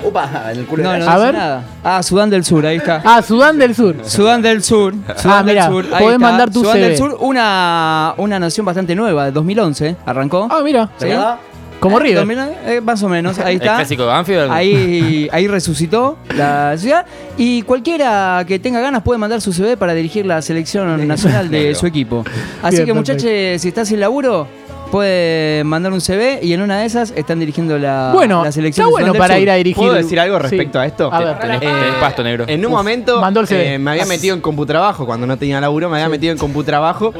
Upa, 0.04 0.50
en 0.52 0.58
el 0.58 0.66
culo 0.66 0.82
No, 0.82 0.90
de 0.92 0.98
no 0.98 1.04
Naya. 1.06 1.16
A 1.16 1.18
ver. 1.24 1.34
nada. 1.34 1.64
Ah, 1.82 2.02
Sudán 2.02 2.28
del 2.28 2.44
Sur, 2.44 2.66
ahí 2.66 2.76
está. 2.76 3.00
Ah, 3.06 3.22
Sudán 3.22 3.58
del 3.58 3.74
Sur. 3.74 3.96
Sudán 4.04 4.42
del 4.42 4.62
Sur. 4.62 4.94
Sudán 5.16 5.38
Ah, 5.38 5.42
del 5.42 5.62
Sur. 5.64 5.84
ahí 5.86 5.90
podés 6.04 6.16
está. 6.16 6.18
mandar 6.18 6.50
tu 6.50 6.60
Sudán 6.60 6.74
CV. 6.76 6.88
del 6.88 6.96
Sur, 6.98 7.16
una, 7.20 8.12
una 8.18 8.38
nación 8.38 8.66
bastante 8.66 8.94
nueva, 8.94 9.24
de 9.24 9.32
2011, 9.32 9.96
arrancó. 10.04 10.48
Ah, 10.50 10.60
mira. 10.62 10.90
¿Sí? 10.98 11.06
Como 11.82 11.98
Eh, 11.98 12.02
River. 12.04 12.18
2011, 12.26 12.76
eh, 12.76 12.80
más 12.80 13.02
o 13.02 13.08
menos, 13.08 13.38
ahí 13.40 13.56
El 13.56 13.60
está. 13.62 13.74
clásico 13.76 14.02
de 14.04 14.08
Banfield. 14.08 14.50
Ahí, 14.52 15.28
ahí 15.32 15.48
resucitó 15.48 16.16
la 16.36 16.78
ciudad 16.78 17.04
y 17.36 17.62
cualquiera 17.62 18.44
que 18.46 18.60
tenga 18.60 18.80
ganas 18.80 19.02
puede 19.02 19.18
mandar 19.18 19.40
su 19.40 19.52
CV 19.52 19.76
para 19.76 19.92
dirigir 19.92 20.24
la 20.24 20.40
selección 20.42 21.06
nacional 21.08 21.50
de 21.50 21.74
su 21.74 21.86
equipo. 21.86 22.24
Así 22.62 22.76
Bien, 22.76 22.86
que 22.86 22.92
muchachos, 22.94 23.22
si 23.60 23.68
estás 23.68 23.88
sin 23.88 23.98
laburo, 23.98 24.46
puede 24.92 25.64
mandar 25.64 25.90
un 25.92 26.00
CV 26.02 26.38
y 26.42 26.52
en 26.52 26.60
una 26.60 26.78
de 26.80 26.84
esas 26.84 27.12
están 27.16 27.40
dirigiendo 27.40 27.78
la, 27.78 28.10
Bueno, 28.12 28.44
la 28.44 28.52
selección 28.52 28.88
está 28.88 28.98
de 28.98 29.04
bueno 29.06 29.18
para 29.18 29.38
ir 29.38 29.50
a 29.50 29.54
dirigir. 29.54 29.76
¿Puedo 29.82 29.94
decir 29.94 30.20
algo 30.20 30.36
Sí. 30.36 30.42
respecto 30.42 30.78
a 30.78 30.86
esto? 30.86 31.10
A 31.12 31.18
ver. 31.24 31.38
Tenés, 31.40 31.60
tenés 31.60 31.94
pasto 31.98 32.22
negro. 32.22 32.44
En 32.46 32.64
un 32.64 32.70
momento 32.70 33.18
mandó 33.20 33.40
el 33.40 33.46
CV. 33.46 33.74
eh, 33.74 33.78
me 33.78 33.92
había 33.92 34.04
metido 34.04 34.34
en 34.34 34.42
Computrabajo, 34.42 35.06
cuando 35.06 35.26
no 35.26 35.36
tenía 35.38 35.60
laburo, 35.62 35.88
me 35.88 35.96
había 35.96 36.10
metido 36.10 36.30
en 36.32 36.38
Computrabajo. 36.38 37.14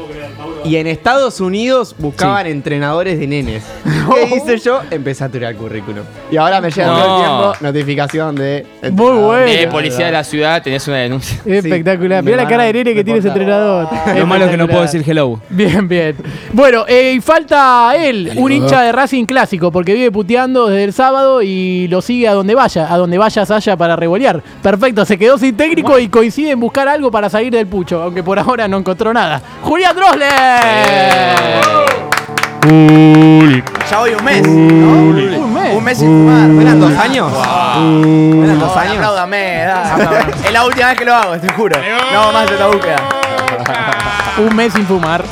Y 0.65 0.77
en 0.77 0.87
Estados 0.87 1.41
Unidos 1.41 1.93
buscaban 1.97 2.45
entrenadores 2.47 3.19
de 3.19 3.27
nenes. 3.27 3.63
¿Qué 4.15 4.35
hice 4.35 4.57
yo? 4.59 4.79
Empecé 4.91 5.23
a 5.25 5.29
tirar 5.29 5.55
currículum. 5.55 6.03
Y 6.31 6.37
ahora 6.37 6.61
me 6.61 6.69
llega 6.69 6.87
No. 6.87 6.93
todo 6.97 7.15
el 7.17 7.21
tiempo 7.23 7.53
notificación 7.67 8.35
de. 8.35 8.65
Muy 8.91 9.11
bueno. 9.17 9.45
Eh, 9.47 9.67
policía 9.69 10.05
de 10.05 10.11
la 10.13 10.23
ciudad, 10.23 10.61
tenés 10.61 10.87
una 10.87 10.97
denuncia. 10.97 11.37
Espectacular. 11.45 12.21
Sí, 12.23 12.25
Mirá 12.29 12.43
la 12.43 12.47
cara 12.47 12.63
de 12.63 12.73
nene 12.73 12.93
que 12.93 13.03
tiene 13.03 13.19
ese 13.19 13.29
entrenador. 13.29 13.89
Lo 14.17 14.25
malo 14.27 14.45
es 14.45 14.51
que 14.51 14.57
no 14.57 14.67
puedo 14.67 14.83
decir 14.83 15.03
hello. 15.05 15.39
Bien, 15.49 15.87
bien. 15.87 16.15
Bueno, 16.53 16.85
eh, 16.87 17.13
y 17.17 17.19
falta 17.21 17.62
él, 17.95 18.33
un 18.37 18.51
hincha 18.51 18.81
de 18.81 18.91
Racing 18.91 19.25
clásico, 19.25 19.71
porque 19.71 19.93
vive 19.93 20.11
puteando 20.11 20.67
desde 20.67 20.83
el 20.83 20.93
sábado 20.93 21.41
y 21.41 21.87
lo 21.87 22.01
sigue 22.01 22.27
a 22.27 22.33
donde 22.33 22.55
vaya, 22.55 22.93
a 22.93 22.97
donde 22.97 23.17
vaya 23.17 23.45
Saya 23.45 23.77
para 23.77 23.95
revolear. 23.95 24.41
Perfecto, 24.61 25.05
se 25.05 25.17
quedó 25.17 25.37
sin 25.37 25.55
técnico 25.55 25.97
y 25.99 26.07
coincide 26.09 26.51
en 26.51 26.59
buscar 26.59 26.87
algo 26.87 27.11
para 27.11 27.29
salir 27.29 27.51
del 27.53 27.67
pucho, 27.67 28.01
aunque 28.01 28.23
por 28.23 28.37
ahora 28.39 28.67
no 28.67 28.77
encontró 28.77 29.13
nada. 29.13 29.41
¡Julián 29.61 29.95
Drosler! 29.95 30.33
Ya 33.89 33.99
voy 33.99 34.13
un 34.13 34.23
mes, 34.23 34.47
¿no? 34.47 34.53
Un 34.53 35.53
mes. 35.53 35.75
Un 35.75 35.83
mes 35.83 35.97
sin 35.97 36.07
fumar. 36.07 36.49
¿Eran 36.61 36.79
dos 36.79 36.97
años? 36.97 37.31
¿Eran 37.33 38.59
dos 38.59 38.77
años? 38.77 38.95
apláudame, 38.95 39.63
da. 39.65 40.27
Es 40.45 40.53
la 40.53 40.65
última 40.65 40.87
vez 40.87 40.97
que 40.97 41.05
lo 41.05 41.13
hago, 41.13 41.37
te 41.37 41.51
juro. 41.51 41.77
No 42.13 42.31
más 42.31 42.47
de 42.47 42.53
esta 42.53 42.67
búsqueda. 42.67 42.95
Un 44.37 44.55
mes 44.55 44.73
sin 44.73 44.85
fumar. 44.85 45.23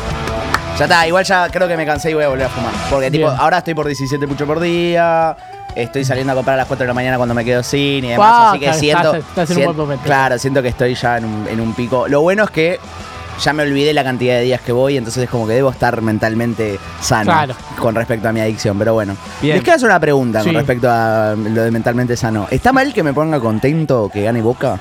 Ya 0.81 0.85
está, 0.95 1.07
igual 1.07 1.23
ya 1.23 1.49
creo 1.49 1.67
que 1.67 1.77
me 1.77 1.85
cansé 1.85 2.11
y 2.11 2.13
voy 2.13 2.23
a 2.23 2.29
volver 2.29 2.45
a 2.47 2.49
fumar. 2.49 2.71
Porque 2.89 3.11
tipo, 3.11 3.27
Bien. 3.27 3.39
ahora 3.39 3.59
estoy 3.59 3.73
por 3.75 3.85
17 3.85 4.27
pucho 4.27 4.45
por 4.47 4.59
día. 4.59 5.35
Estoy 5.75 6.03
saliendo 6.03 6.33
a 6.33 6.35
comprar 6.35 6.55
a 6.55 6.57
las 6.57 6.67
4 6.67 6.83
de 6.83 6.87
la 6.87 6.93
mañana 6.93 7.17
cuando 7.17 7.33
me 7.35 7.45
quedo 7.45 7.61
sin 7.63 8.03
y 8.03 8.09
demás. 8.09 8.17
Pa, 8.17 8.49
así 8.49 8.59
que 8.59 8.65
estás- 8.65 8.79
siento. 8.79 9.15
estás 9.15 9.51
en 9.51 9.57
un 9.59 9.63
buen 9.65 9.77
momento. 9.77 10.03
Claro, 10.03 10.37
siento 10.39 10.61
que 10.61 10.67
estoy 10.69 10.95
ya 10.95 11.17
en 11.17 11.25
un, 11.25 11.47
en 11.47 11.61
un 11.61 11.73
pico. 11.73 12.07
Lo 12.07 12.21
bueno 12.21 12.43
es 12.43 12.49
que 12.49 12.79
ya 13.41 13.53
me 13.53 13.63
olvidé 13.63 13.93
la 13.93 14.03
cantidad 14.03 14.35
de 14.35 14.41
días 14.41 14.59
que 14.61 14.71
voy, 14.71 14.97
entonces 14.97 15.23
es 15.23 15.29
como 15.29 15.47
que 15.47 15.53
debo 15.53 15.69
estar 15.71 16.01
mentalmente 16.01 16.77
sano 16.99 17.31
Claro. 17.31 17.55
con 17.79 17.95
respecto 17.95 18.27
a 18.27 18.31
mi 18.33 18.41
adicción, 18.41 18.77
pero 18.77 18.93
bueno. 18.93 19.15
Bien. 19.41 19.55
Les 19.55 19.63
quiero 19.63 19.77
hacer 19.77 19.87
una 19.87 19.99
pregunta 19.99 20.39
Sí. 20.41 20.47
con 20.47 20.55
respecto 20.55 20.89
a 20.91 21.35
lo 21.37 21.61
de 21.63 21.71
mentalmente 21.71 22.17
sano. 22.17 22.47
¿Está 22.51 22.73
mal 22.73 22.93
que 22.93 23.01
me 23.03 23.13
ponga 23.13 23.39
contento 23.39 24.09
que 24.11 24.23
gane 24.23 24.41
Boca? 24.41 24.77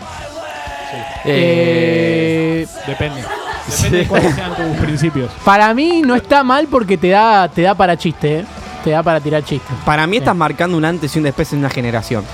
Eh, 1.25 2.67
Depende. 2.87 3.23
Depende 3.71 3.99
de 3.99 4.07
cuáles 4.07 4.35
sean 4.35 4.55
tus 4.55 4.77
principios. 4.79 5.31
para 5.45 5.73
mí 5.75 6.03
no 6.03 6.15
está 6.15 6.43
mal 6.43 6.67
porque 6.69 6.97
te 6.99 7.09
da, 7.11 7.49
te 7.49 7.63
da 7.63 7.75
para 7.75 7.97
chiste, 7.97 8.41
¿eh? 8.41 8.45
Te 8.85 8.91
da 8.91 9.03
para 9.03 9.21
tirar 9.21 9.45
chistes. 9.45 9.77
Para 9.85 10.07
mí 10.07 10.17
estás 10.17 10.35
marcando 10.35 10.77
un 10.77 10.85
antes 10.85 11.15
y 11.15 11.19
un 11.19 11.25
después 11.25 11.53
en 11.53 11.59
una 11.59 11.71
generación. 11.71 12.25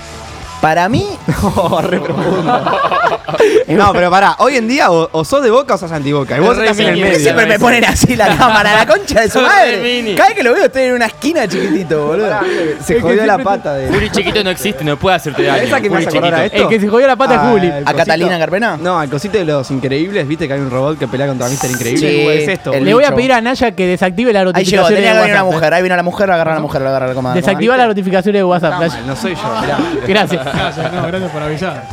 Para 0.61 0.89
mí, 0.89 1.05
Oh, 1.55 1.81
re 1.81 1.99
profundo. 1.99 2.43
no, 3.67 3.93
pero 3.93 4.09
pará, 4.09 4.35
hoy 4.39 4.55
en 4.55 4.67
día 4.67 4.89
o, 4.91 5.07
o 5.11 5.23
sos 5.23 5.43
de 5.43 5.51
boca 5.51 5.75
o 5.75 5.77
sos 5.77 5.91
antiboca. 5.91 6.35
Y 6.35 6.39
vos 6.39 6.57
estás 6.57 6.79
en 6.79 6.87
el 6.87 6.93
mini, 6.95 7.05
medio. 7.09 7.19
siempre 7.19 7.45
me 7.45 7.59
ponen 7.59 7.85
así 7.85 8.15
la 8.15 8.35
cámara, 8.35 8.73
la 8.73 8.85
concha 8.87 9.21
de 9.21 9.29
su 9.29 9.39
Re 9.39 9.45
madre. 9.45 10.15
Cada 10.15 10.29
vez 10.29 10.37
que 10.37 10.43
lo 10.43 10.53
veo 10.53 10.65
estoy 10.65 10.83
en 10.83 10.93
una 10.93 11.05
esquina 11.05 11.47
chiquitito, 11.47 12.07
boludo. 12.07 12.39
Se 12.83 12.99
jodió 12.99 13.25
la 13.25 13.37
pata 13.37 13.75
de. 13.75 13.87
Juli 13.89 14.09
chiquito 14.09 14.43
no 14.43 14.49
existe, 14.49 14.83
no 14.83 14.97
puede 14.97 15.17
hacerte 15.17 15.43
daño. 15.43 15.61
Esa 15.63 15.79
que 15.79 15.89
me 15.89 15.97
acordar 16.03 16.33
a 16.33 16.45
esto. 16.45 16.57
El 16.63 16.67
que 16.69 16.79
se 16.79 16.87
jodió 16.87 17.05
la 17.07 17.15
pata 17.15 17.33
es 17.35 17.39
Ah, 17.43 17.49
Juli. 17.51 17.71
¿A 17.85 17.93
Catalina 17.93 18.39
Carpena? 18.39 18.77
No, 18.81 18.99
al 18.99 19.09
cosito 19.09 19.37
de 19.37 19.45
los 19.45 19.69
increíbles, 19.69 20.27
viste 20.27 20.47
que 20.47 20.53
hay 20.53 20.59
un 20.59 20.71
robot 20.71 20.97
que 20.97 21.07
pelea 21.07 21.27
contra 21.27 21.47
Mr. 21.47 21.69
Increíble. 21.69 22.09
Sí, 22.09 22.17
¿Cómo 22.17 22.31
es 22.31 22.47
esto? 22.47 22.71
Le 22.71 22.93
voy 22.93 23.03
a 23.03 23.13
pedir 23.13 23.33
a 23.33 23.41
Naya 23.41 23.71
que 23.71 23.85
desactive 23.85 24.33
la 24.33 24.39
Ahí 24.39 24.45
llegó, 24.65 24.83
notificación 24.83 24.95
tenía 24.95 25.11
que 25.11 25.17
una 25.17 25.43
WhatsApp. 25.43 25.53
mujer. 25.53 25.73
Ahí 25.75 25.83
vino 25.83 25.95
la 25.95 26.03
mujer, 26.03 26.31
agarra 26.31 26.51
a 26.53 26.55
la 26.55 26.61
mujer, 26.61 26.81
agarra 26.81 27.07
la 27.07 27.13
comadre. 27.13 27.41
Desactiva 27.41 27.77
las 27.77 27.87
notificaciones 27.87 28.39
de 28.39 28.43
WhatsApp. 28.43 28.81
No 29.05 29.15
soy 29.15 29.35
yo. 29.35 29.41
mirá. 29.61 29.77
Gracias. 30.07 30.46
Gracias, 30.53 30.93
no, 30.93 31.07
gracias 31.07 31.31
por 31.31 31.43
avisar. 31.43 31.83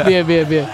Bien, 0.06 0.26
bien, 0.26 0.48
bien. 0.48 0.66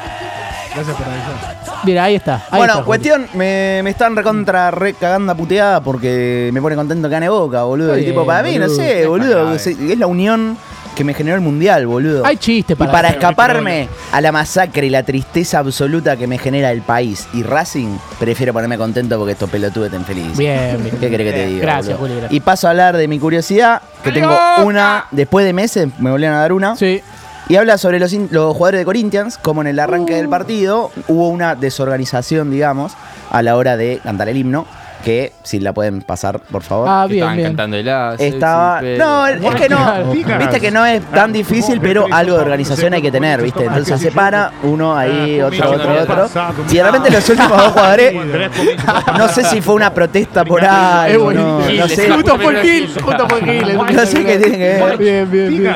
Gracias 0.74 0.96
por 0.96 1.06
avisar. 1.06 1.56
Bien, 1.84 1.98
ahí 1.98 2.14
está. 2.16 2.36
ahí 2.50 2.58
Bueno, 2.58 2.72
está, 2.74 2.84
cuestión, 2.84 3.26
me, 3.34 3.80
me 3.82 3.90
están 3.90 4.16
recontra 4.16 4.70
re 4.70 4.94
cagando 4.94 5.32
a 5.32 5.34
puteada 5.34 5.80
porque 5.80 6.50
me 6.52 6.60
pone 6.60 6.74
contento 6.74 7.08
que 7.08 7.12
gane 7.12 7.28
Boca, 7.28 7.62
boludo. 7.62 7.96
Y 7.98 8.04
tipo, 8.04 8.26
para 8.26 8.42
mí, 8.42 8.58
no 8.58 8.68
sé, 8.68 9.06
boludo. 9.06 9.54
Es, 9.54 9.66
es 9.66 9.98
la 9.98 10.06
unión 10.06 10.56
que 10.96 11.04
me 11.04 11.12
generó 11.14 11.36
el 11.36 11.42
mundial, 11.42 11.86
boludo. 11.86 12.24
Hay 12.24 12.38
chiste 12.38 12.72
y 12.72 12.76
para 12.76 12.90
para 12.90 13.08
hacer. 13.08 13.20
escaparme 13.20 13.88
a 14.12 14.20
la 14.20 14.32
masacre 14.32 14.86
y 14.86 14.90
la 14.90 15.02
tristeza 15.02 15.58
absoluta 15.58 16.16
que 16.16 16.26
me 16.26 16.38
genera 16.38 16.72
el 16.72 16.80
país 16.80 17.28
y 17.34 17.42
Racing, 17.42 17.98
prefiero 18.18 18.52
ponerme 18.54 18.78
contento 18.78 19.18
porque 19.18 19.32
estos 19.32 19.50
pelotudos 19.50 19.88
estén 19.88 20.04
felices. 20.04 20.38
Bien, 20.38 20.82
bien. 20.82 20.96
¿Qué 20.98 21.10
querés 21.10 21.32
que 21.32 21.38
te 21.38 21.46
diga? 21.46 21.60
Gracias, 21.62 21.98
boludo? 21.98 21.98
Juli, 21.98 22.20
gracias. 22.20 22.32
Y 22.32 22.40
paso 22.40 22.66
a 22.66 22.70
hablar 22.70 22.96
de 22.96 23.06
mi 23.08 23.18
curiosidad, 23.18 23.82
que 24.02 24.10
tengo 24.10 24.36
una, 24.64 25.04
después 25.10 25.44
de 25.44 25.52
meses, 25.52 25.88
me 25.98 26.10
volvieron 26.10 26.36
a 26.36 26.40
dar 26.40 26.52
una. 26.54 26.74
Sí. 26.76 27.02
Y 27.48 27.54
habla 27.54 27.78
sobre 27.78 28.00
los, 28.00 28.12
jugadores 28.12 28.80
de 28.80 28.84
Corinthians, 28.84 29.38
como 29.38 29.60
en 29.60 29.68
el 29.68 29.78
arranque 29.78 30.14
Uh. 30.14 30.16
del 30.16 30.28
partido 30.28 30.90
hubo 31.06 31.28
una 31.28 31.54
desorganización, 31.54 32.50
digamos, 32.50 32.94
a 33.30 33.40
la 33.42 33.56
hora 33.56 33.76
de 33.76 34.00
cantar 34.02 34.28
el 34.28 34.36
himno, 34.36 34.66
que 35.04 35.32
si 35.42 35.60
la 35.60 35.72
pueden 35.72 36.02
pasar, 36.02 36.40
por 36.40 36.62
favor. 36.62 36.88
Ah, 36.88 37.06
bien, 37.06 37.18
Estaban 37.18 37.36
bien. 37.36 37.48
cantando 37.48 37.76
el 37.76 37.88
as, 37.88 38.20
Estaba. 38.20 38.80
No, 38.82 39.26
es 39.26 39.54
que 39.54 39.68
no. 39.68 39.76
Claro. 39.76 40.10
Viste 40.12 40.60
que 40.60 40.70
no 40.70 40.84
es 40.84 41.02
tan 41.10 41.32
difícil, 41.32 41.80
pero 41.80 42.06
algo 42.10 42.36
de 42.36 42.42
organización 42.42 42.94
hay 42.94 43.02
que 43.02 43.12
tener, 43.12 43.40
¿viste? 43.42 43.64
Entonces 43.64 44.00
se 44.00 44.10
para, 44.10 44.52
uno 44.62 44.96
ahí, 44.96 45.40
otro, 45.40 45.70
otro, 45.70 46.02
otro. 46.02 46.28
Y 46.70 46.76
de 46.76 46.82
repente 46.82 47.10
los 47.10 47.28
últimos 47.28 47.56
dos 47.56 47.72
jugadores. 47.72 48.14
No 49.16 49.28
sé 49.28 49.44
si 49.44 49.60
fue 49.60 49.74
una 49.74 49.92
protesta 49.92 50.44
por 50.44 50.62
Es 50.62 50.68
algo, 50.68 51.32
no, 51.32 51.54
buenísimo. 51.58 51.82
no 51.82 51.88
sé. 51.88 52.10
Justo 52.10 52.38
fue 52.38 52.62
Gil, 52.62 52.90
justo 53.02 53.28
fue 53.28 53.40
Gil. 53.42 53.76
No 53.76 54.06
sé 54.06 54.24
qué 54.24 54.38
tiene 54.38 54.58
que 54.58 54.64
ver. 54.64 54.96
Bien, 54.98 55.30
bien, 55.30 55.58
bien. 55.58 55.72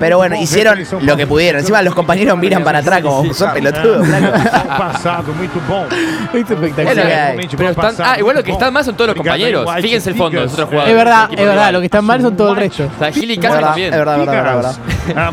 Pero 0.00 0.16
bueno, 0.18 0.36
hicieron 0.36 0.78
lo 1.02 1.16
que 1.16 1.26
pudieron. 1.26 1.60
Encima 1.60 1.82
los 1.82 1.94
compañeros 1.94 2.36
miran 2.38 2.64
para 2.64 2.78
atrás 2.80 3.00
como 3.02 3.32
son 3.34 3.52
pelotudos. 3.52 4.06
flaco. 4.06 4.38
Passado 4.78 5.32
muito 5.34 5.60
bom. 5.68 5.86
Es 6.32 6.42
Es 6.42 6.50
lo 6.50 6.60
que 6.60 6.66
espectacular. 6.66 7.06
hay. 7.38 7.48
Pero 7.56 7.70
están, 7.70 7.94
ah, 7.98 8.16
igual 8.20 8.36
lo 8.36 8.44
que 8.44 8.52
están 8.52 8.72
mal 8.72 8.84
son 8.84 8.94
todos 8.94 9.08
los 9.08 9.16
compañeros. 9.16 9.68
Fíjense 9.80 10.10
el 10.10 10.16
fondo 10.16 10.38
de 10.38 10.44
los 10.44 10.52
otros 10.52 10.68
jugadores. 10.68 10.92
Es 10.92 10.96
verdad, 10.96 11.28
es 11.32 11.46
verdad. 11.46 11.72
Lo 11.72 11.80
que 11.80 11.86
están 11.86 12.04
mal 12.04 12.22
son 12.22 12.36
todo 12.36 12.50
el 12.50 12.56
resto. 12.56 12.88
O 12.94 12.98
sea, 12.98 13.12
Gil 13.12 13.30
y 13.30 13.34
es 13.34 13.40
también. 13.40 13.90
verdad, 13.90 14.20
es 14.20 14.26
verdad, 14.26 14.38
es 14.38 14.44
verdad. 14.54 14.76
Ah, 15.16 15.30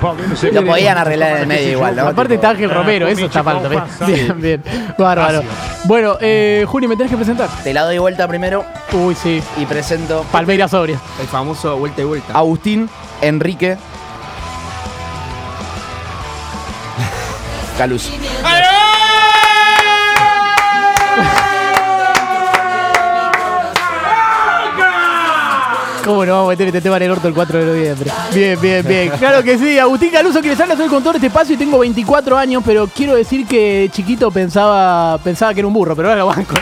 Paulinos. 0.00 0.42
Lo 0.52 0.64
podían 0.64 0.98
arreglar 0.98 1.32
en 1.32 1.38
el 1.42 1.46
medio 1.46 1.72
igual, 1.72 1.96
¿no? 1.96 2.08
Aparte 2.08 2.34
está 2.34 2.50
Ángel 2.50 2.70
Romero, 2.70 3.06
eso 3.06 3.26
está 3.26 3.42
mal 3.42 3.60
también. 3.62 3.82
Bien, 4.06 4.40
bien. 4.40 4.62
Bárbaro. 4.98 5.42
Bueno, 5.84 6.16
eh, 6.20 6.64
Juli, 6.66 6.88
¿me 6.88 6.96
tenés 6.96 7.10
que 7.10 7.16
presentar? 7.16 7.48
Te 7.62 7.74
la 7.74 7.82
doy 7.82 7.98
vuelta 7.98 8.26
primero 8.28 8.64
Uy, 8.92 9.14
sí. 9.14 9.42
y 9.56 9.66
presento 9.66 10.24
Palmeiras 10.30 10.70
sobria. 10.70 10.98
El 11.20 11.26
famoso 11.26 11.76
vuelta 11.76 12.02
y 12.02 12.04
vuelta. 12.04 12.32
Agustín 12.34 12.88
Enrique 13.20 13.76
Calus. 17.78 18.10
¿Cómo 26.04 26.26
no 26.26 26.32
vamos 26.32 26.48
a 26.48 26.50
meter 26.50 26.66
este 26.66 26.80
tema 26.80 26.96
en 26.96 27.04
el 27.04 27.10
orto 27.12 27.28
el 27.28 27.34
4 27.34 27.58
de 27.60 27.66
noviembre? 27.66 28.10
Bien, 28.34 28.60
bien, 28.60 28.86
bien. 28.86 29.10
Claro 29.18 29.42
que 29.42 29.56
sí. 29.56 29.78
Agustín 29.78 30.10
Caluso, 30.10 30.42
que 30.42 30.48
les 30.48 30.60
habla, 30.60 30.74
soy 30.74 30.84
el 30.84 30.90
conductor 30.90 31.12
de 31.12 31.18
este 31.18 31.26
espacio 31.28 31.54
y 31.54 31.58
tengo 31.58 31.78
24 31.78 32.36
años, 32.36 32.62
pero 32.66 32.88
quiero 32.88 33.14
decir 33.14 33.46
que 33.46 33.88
chiquito 33.92 34.30
pensaba, 34.30 35.18
pensaba 35.18 35.54
que 35.54 35.60
era 35.60 35.66
un 35.68 35.74
burro, 35.74 35.94
pero 35.94 36.08
ahora 36.08 36.20
lo 36.20 36.26
banco. 36.26 36.54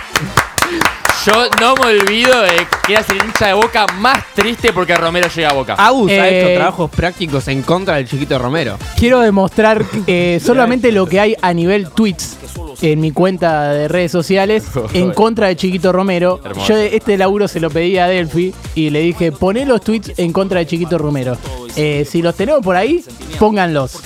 Yo 1.26 1.32
no 1.60 1.74
me 1.74 2.00
olvido 2.00 2.40
de 2.42 2.66
que 2.86 2.92
eras 2.94 3.08
el 3.10 3.16
hincha 3.22 3.48
de 3.48 3.52
Boca 3.52 3.86
más 3.98 4.24
triste 4.34 4.72
porque 4.72 4.94
Romero 4.96 5.28
llega 5.28 5.50
a 5.50 5.52
Boca. 5.52 5.74
Agus 5.74 6.10
ha 6.12 6.28
Eh, 6.28 6.40
hecho 6.40 6.54
trabajos 6.56 6.90
prácticos 6.90 7.46
en 7.48 7.62
contra 7.62 7.96
del 7.96 8.08
chiquito 8.08 8.38
Romero. 8.38 8.78
Quiero 8.96 9.20
demostrar 9.20 9.84
eh, 10.06 10.40
solamente 10.42 10.92
lo 10.92 11.06
que 11.06 11.20
hay 11.20 11.36
a 11.42 11.52
nivel 11.52 11.90
tweets 11.90 12.38
en 12.80 13.00
mi 13.00 13.10
cuenta 13.12 13.72
de 13.72 13.88
redes 13.88 14.10
sociales 14.12 14.64
en 14.94 15.12
contra 15.12 15.48
de 15.48 15.56
Chiquito 15.56 15.92
Romero. 15.92 16.40
Hermoso. 16.42 16.68
Yo 16.68 16.76
este 16.78 17.18
laburo 17.18 17.46
se 17.48 17.60
lo 17.60 17.68
pedí 17.68 17.98
a 17.98 18.06
Delphi 18.06 18.54
y 18.74 18.88
le 18.88 19.00
dije, 19.00 19.30
poné 19.32 19.66
los 19.66 19.82
tweets 19.82 20.12
en 20.18 20.32
contra 20.32 20.60
de 20.60 20.66
Chiquito 20.66 20.96
Romero. 20.96 21.36
Eh, 21.76 22.06
si 22.10 22.22
los 22.22 22.34
tenemos 22.34 22.62
por 22.64 22.76
ahí, 22.76 23.04
pónganlos. 23.38 23.98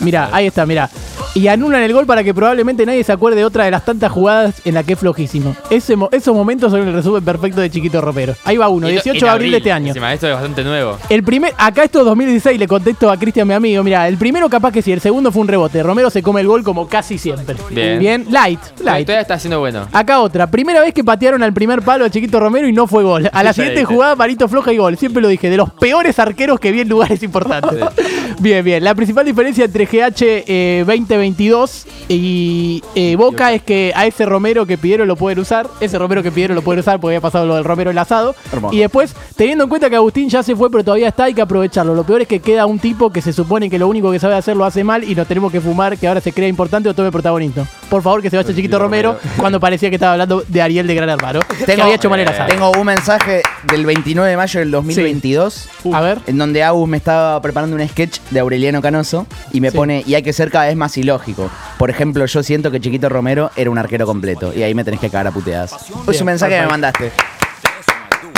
Mira, 0.00 0.30
ahí 0.32 0.46
está, 0.46 0.64
mira. 0.64 0.88
Y 1.34 1.48
anulan 1.48 1.82
el 1.82 1.94
gol 1.94 2.04
para 2.04 2.22
que 2.24 2.34
probablemente 2.34 2.84
nadie 2.84 3.02
se 3.04 3.12
acuerde 3.12 3.38
de 3.38 3.44
otra 3.46 3.64
de 3.64 3.70
las 3.70 3.84
tantas 3.86 4.12
jugadas 4.12 4.56
en 4.66 4.74
la 4.74 4.82
que 4.82 4.92
es 4.94 4.98
flojísimo. 4.98 5.56
Ese 5.70 5.96
mo- 5.96 6.10
esos 6.12 6.34
momentos 6.34 6.61
son 6.70 6.86
el 6.86 6.94
resumen 6.94 7.24
perfecto 7.24 7.60
de 7.60 7.70
Chiquito 7.70 8.00
Romero. 8.00 8.34
Ahí 8.44 8.56
va 8.56 8.68
uno, 8.68 8.88
Y 8.88 8.96
esto 8.96 9.10
18 9.10 9.26
de 9.26 9.30
abril 9.30 9.50
de 9.52 9.56
este 9.58 9.72
año. 9.72 9.88
Encima, 9.88 10.12
esto 10.12 10.26
es 10.26 10.34
bastante 10.34 10.64
nuevo. 10.64 10.98
El 11.08 11.22
primer, 11.22 11.52
acá 11.58 11.84
esto 11.84 12.00
es 12.00 12.04
2016, 12.04 12.58
le 12.58 12.68
contesto 12.68 13.10
a 13.10 13.16
Cristian, 13.16 13.46
mi 13.46 13.54
amigo. 13.54 13.82
Mira, 13.82 14.08
el 14.08 14.16
primero 14.16 14.48
capaz 14.48 14.72
que 14.72 14.82
sí, 14.82 14.92
el 14.92 15.00
segundo 15.00 15.32
fue 15.32 15.42
un 15.42 15.48
rebote. 15.48 15.82
Romero 15.82 16.10
se 16.10 16.22
come 16.22 16.40
el 16.40 16.46
gol 16.46 16.62
como 16.62 16.88
casi 16.88 17.18
siempre. 17.18 17.56
Bien. 17.70 18.26
light, 18.30 18.60
light. 18.82 19.06
Todavía 19.06 19.20
está 19.20 19.34
haciendo 19.34 19.60
bueno. 19.60 19.86
Acá 19.92 20.20
otra, 20.20 20.46
primera 20.46 20.80
vez 20.80 20.94
que 20.94 21.04
patearon 21.04 21.42
al 21.42 21.52
primer 21.52 21.82
palo 21.82 22.04
a 22.04 22.10
Chiquito 22.10 22.40
Romero 22.40 22.68
y 22.68 22.72
no 22.72 22.86
fue 22.86 23.02
gol. 23.02 23.28
A 23.32 23.42
la 23.42 23.52
siguiente 23.52 23.84
jugada, 23.84 24.16
parito 24.16 24.48
floja 24.48 24.72
y 24.72 24.76
gol. 24.78 24.96
Siempre 24.96 25.22
lo 25.22 25.28
dije, 25.28 25.50
de 25.50 25.56
los 25.56 25.70
peores 25.70 26.18
arqueros 26.18 26.60
que 26.60 26.72
vi 26.72 26.80
en 26.80 26.88
lugares 26.88 27.22
importantes. 27.22 27.78
bien, 28.40 28.64
bien. 28.64 28.84
La 28.84 28.94
principal 28.94 29.24
diferencia 29.24 29.64
entre 29.64 29.86
GH 29.86 30.44
eh, 30.46 30.84
2022 30.86 31.86
y 32.08 32.82
eh, 32.94 33.16
Boca 33.16 33.52
es 33.52 33.62
que 33.62 33.92
a 33.94 34.06
ese 34.06 34.26
Romero 34.26 34.66
que 34.66 34.78
pidieron 34.78 35.08
lo 35.08 35.16
pueden 35.16 35.38
usar. 35.38 35.68
Ese 35.80 35.98
Romero 35.98 36.22
que 36.22 36.30
pidieron 36.30 36.51
lo 36.54 36.62
pueden 36.62 36.80
usar 36.80 37.00
porque 37.00 37.16
había 37.16 37.20
pasado 37.20 37.46
lo 37.46 37.54
del 37.56 37.64
Romero 37.64 37.90
enlazado. 37.90 38.34
Hermoso. 38.52 38.74
Y 38.74 38.80
después, 38.80 39.14
teniendo 39.36 39.64
en 39.64 39.70
cuenta 39.70 39.88
que 39.90 39.96
Agustín 39.96 40.28
ya 40.28 40.42
se 40.42 40.54
fue, 40.56 40.70
pero 40.70 40.84
todavía 40.84 41.08
está, 41.08 41.24
hay 41.24 41.34
que 41.34 41.42
aprovecharlo. 41.42 41.94
Lo 41.94 42.04
peor 42.04 42.22
es 42.22 42.28
que 42.28 42.40
queda 42.40 42.66
un 42.66 42.78
tipo 42.78 43.10
que 43.10 43.20
se 43.22 43.32
supone 43.32 43.68
que 43.70 43.78
lo 43.78 43.88
único 43.88 44.10
que 44.12 44.18
sabe 44.18 44.34
hacer 44.34 44.56
lo 44.56 44.64
hace 44.64 44.84
mal 44.84 45.04
y 45.04 45.14
nos 45.14 45.26
tenemos 45.26 45.50
que 45.52 45.60
fumar, 45.60 45.96
que 45.98 46.06
ahora 46.08 46.20
se 46.20 46.32
crea 46.32 46.48
importante 46.48 46.88
o 46.88 46.94
tome 46.94 47.10
protagonismo. 47.10 47.66
Por 47.90 48.02
favor, 48.02 48.22
que 48.22 48.30
se 48.30 48.36
vaya 48.36 48.54
Chiquito 48.54 48.78
Romero, 48.78 49.18
cuando 49.36 49.60
parecía 49.60 49.88
que 49.90 49.96
estaba 49.96 50.12
hablando 50.12 50.42
de 50.48 50.62
Ariel 50.62 50.86
de 50.86 50.94
Gran 50.94 51.08
Hermano. 51.10 51.40
que 51.64 51.72
había 51.72 51.94
hecho 51.94 52.08
mal 52.10 52.20
el 52.20 52.28
asado. 52.28 52.48
tengo 52.50 52.70
un 52.72 52.86
mensaje 52.86 53.42
del 53.70 53.84
29 53.86 54.30
de 54.30 54.36
mayo 54.36 54.60
del 54.60 54.70
2022. 54.70 55.68
A 55.92 56.00
ver. 56.00 56.18
En 56.26 56.38
donde 56.38 56.62
Agus 56.62 56.88
me 56.88 56.96
estaba 56.96 57.40
preparando 57.42 57.76
un 57.76 57.86
sketch 57.88 58.18
de 58.30 58.40
Aureliano 58.40 58.80
Canoso 58.82 59.26
y 59.52 59.60
me 59.60 59.70
Sí. 59.70 59.76
pone, 59.76 60.02
y 60.06 60.14
hay 60.14 60.22
que 60.22 60.32
ser 60.32 60.50
cada 60.50 60.66
vez 60.66 60.76
más 60.76 60.96
ilógico. 60.98 61.50
Por 61.78 61.90
ejemplo, 61.90 62.24
yo 62.26 62.42
siento 62.42 62.70
que 62.70 62.80
Chiquito 62.80 63.08
Romero 63.08 63.50
era 63.56 63.70
un 63.70 63.78
arquero 63.78 64.06
completo 64.06 64.52
y 64.54 64.62
ahí 64.62 64.74
me 64.74 64.84
tenés 64.84 65.00
que 65.00 65.08
cagar 65.10 65.28
a 65.28 65.30
puteadas. 65.30 65.74
Es 66.08 66.20
un 66.20 66.26
mensaje 66.26 66.41
que 66.48 66.60
me 66.60 66.66
mandaste. 66.66 67.12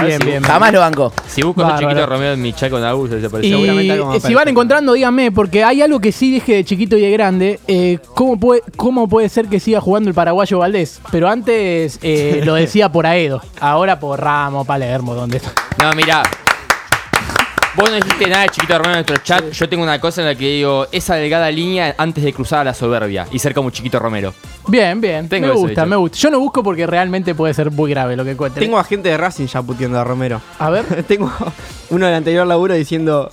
Bien, 0.02 0.18
bien. 0.24 0.42
Jamás 0.42 0.72
lo 0.72 0.80
banco. 0.80 1.12
Si 1.26 1.42
busco 1.42 1.64
a 1.64 1.78
chiquito 1.78 2.06
Romero 2.06 2.32
en 2.32 2.42
mi 2.42 2.52
chat 2.52 2.70
con 2.70 2.82
Agus, 2.82 3.10
desapareció. 3.10 3.56
Y 3.56 3.60
seguramente 3.60 3.92
algo 3.92 4.06
más 4.06 4.22
si 4.22 4.34
van 4.34 4.48
encontrando, 4.48 4.92
díganme, 4.92 5.32
porque 5.32 5.64
hay 5.64 5.82
algo 5.82 6.00
que 6.00 6.12
sí 6.12 6.32
dije 6.32 6.56
de 6.56 6.64
chiquito 6.64 6.96
y 6.96 7.02
de 7.02 7.10
grande. 7.10 7.60
eh, 7.66 7.98
¿cómo, 8.14 8.38
puede, 8.38 8.62
¿Cómo 8.76 9.08
puede 9.08 9.28
ser 9.28 9.46
que 9.48 9.60
siga 9.60 9.80
jugando 9.80 10.08
el 10.08 10.14
paraguayo 10.14 10.58
Valdés? 10.58 11.00
Pero 11.10 11.28
antes 11.28 11.98
eh, 12.02 12.42
lo 12.44 12.54
decía 12.54 12.90
por 12.90 13.06
Aedo, 13.06 13.40
ahora 13.60 13.98
por 13.98 14.20
Ramos, 14.20 14.66
Palermo, 14.66 15.14
donde 15.14 15.38
está. 15.38 15.52
No, 15.82 15.92
mira. 15.94 16.22
Vos 17.76 17.90
no 17.90 17.96
dijiste 17.96 18.28
nada 18.28 18.44
de 18.44 18.50
chiquito 18.50 18.78
Romero 18.78 19.00
en 19.00 19.06
nuestro 19.06 19.16
chat. 19.16 19.50
Yo 19.50 19.68
tengo 19.68 19.82
una 19.82 20.00
cosa 20.00 20.20
en 20.20 20.28
la 20.28 20.36
que 20.36 20.48
digo 20.48 20.86
esa 20.92 21.16
delgada 21.16 21.50
línea 21.50 21.92
antes 21.98 22.22
de 22.22 22.32
cruzar 22.32 22.60
a 22.60 22.64
la 22.64 22.74
soberbia 22.74 23.26
y 23.32 23.40
ser 23.40 23.52
como 23.52 23.70
chiquito 23.70 23.98
Romero. 23.98 24.32
Bien, 24.68 25.00
bien. 25.00 25.28
Tengo 25.28 25.48
me 25.48 25.52
eso 25.52 25.60
gusta, 25.60 25.82
dicho. 25.82 25.86
me 25.90 25.96
gusta. 25.96 26.16
Yo 26.18 26.30
no 26.30 26.38
busco 26.38 26.62
porque 26.62 26.86
realmente 26.86 27.34
puede 27.34 27.52
ser 27.52 27.72
muy 27.72 27.90
grave 27.90 28.14
lo 28.14 28.24
que 28.24 28.36
cuente. 28.36 28.60
Tengo 28.60 28.78
a 28.78 28.84
gente 28.84 29.08
de 29.08 29.16
Racing 29.16 29.46
ya 29.46 29.60
puteando 29.60 29.98
a 29.98 30.04
Romero. 30.04 30.40
A 30.60 30.70
ver. 30.70 31.02
Tengo 31.08 31.32
uno 31.90 32.06
del 32.06 32.14
anterior 32.14 32.46
laburo 32.46 32.74
diciendo 32.74 33.28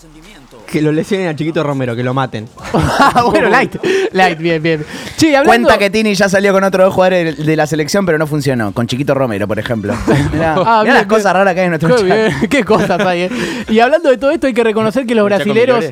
Que 0.71 0.81
lo 0.81 0.91
lesionen 0.91 1.27
a 1.27 1.36
Chiquito 1.36 1.63
Romero, 1.63 1.95
que 1.95 2.03
lo 2.03 2.13
maten. 2.13 2.47
Ah, 2.73 3.23
bueno, 3.29 3.49
light. 3.49 3.75
Light, 4.13 4.38
bien, 4.38 4.62
bien. 4.63 4.86
Che, 5.17 5.36
hablando... 5.36 5.67
Cuenta 5.67 5.77
que 5.77 5.89
Tini 5.89 6.13
ya 6.13 6.29
salió 6.29 6.53
con 6.53 6.63
otros 6.63 6.86
dos 6.86 6.93
jugadores 6.93 7.45
de 7.45 7.55
la 7.55 7.65
selección, 7.67 8.05
pero 8.05 8.17
no 8.17 8.25
funcionó. 8.27 8.71
Con 8.73 8.86
Chiquito 8.88 9.13
Romero, 9.13 9.47
por 9.47 9.57
ejemplo. 9.60 9.93
Mirá, 10.31 10.53
Ah, 10.53 10.63
mirá 10.63 10.81
bien, 10.84 10.93
las 10.93 11.05
cosas 11.07 11.23
bien. 11.25 11.34
raras 11.34 11.53
que 11.55 11.60
hay 11.60 11.65
en 11.65 11.71
nuestro 11.71 11.89
Qué 11.89 11.95
chat. 11.95 12.05
bien, 12.05 12.49
qué 12.49 12.63
cosas 12.63 13.01
hay. 13.01 13.21
eh. 13.23 13.29
Y 13.69 13.79
hablando 13.79 14.10
de 14.10 14.17
todo 14.17 14.31
esto, 14.31 14.47
hay 14.47 14.53
que 14.53 14.63
reconocer 14.63 15.05
que 15.05 15.15
los 15.15 15.25
brasileros, 15.25 15.84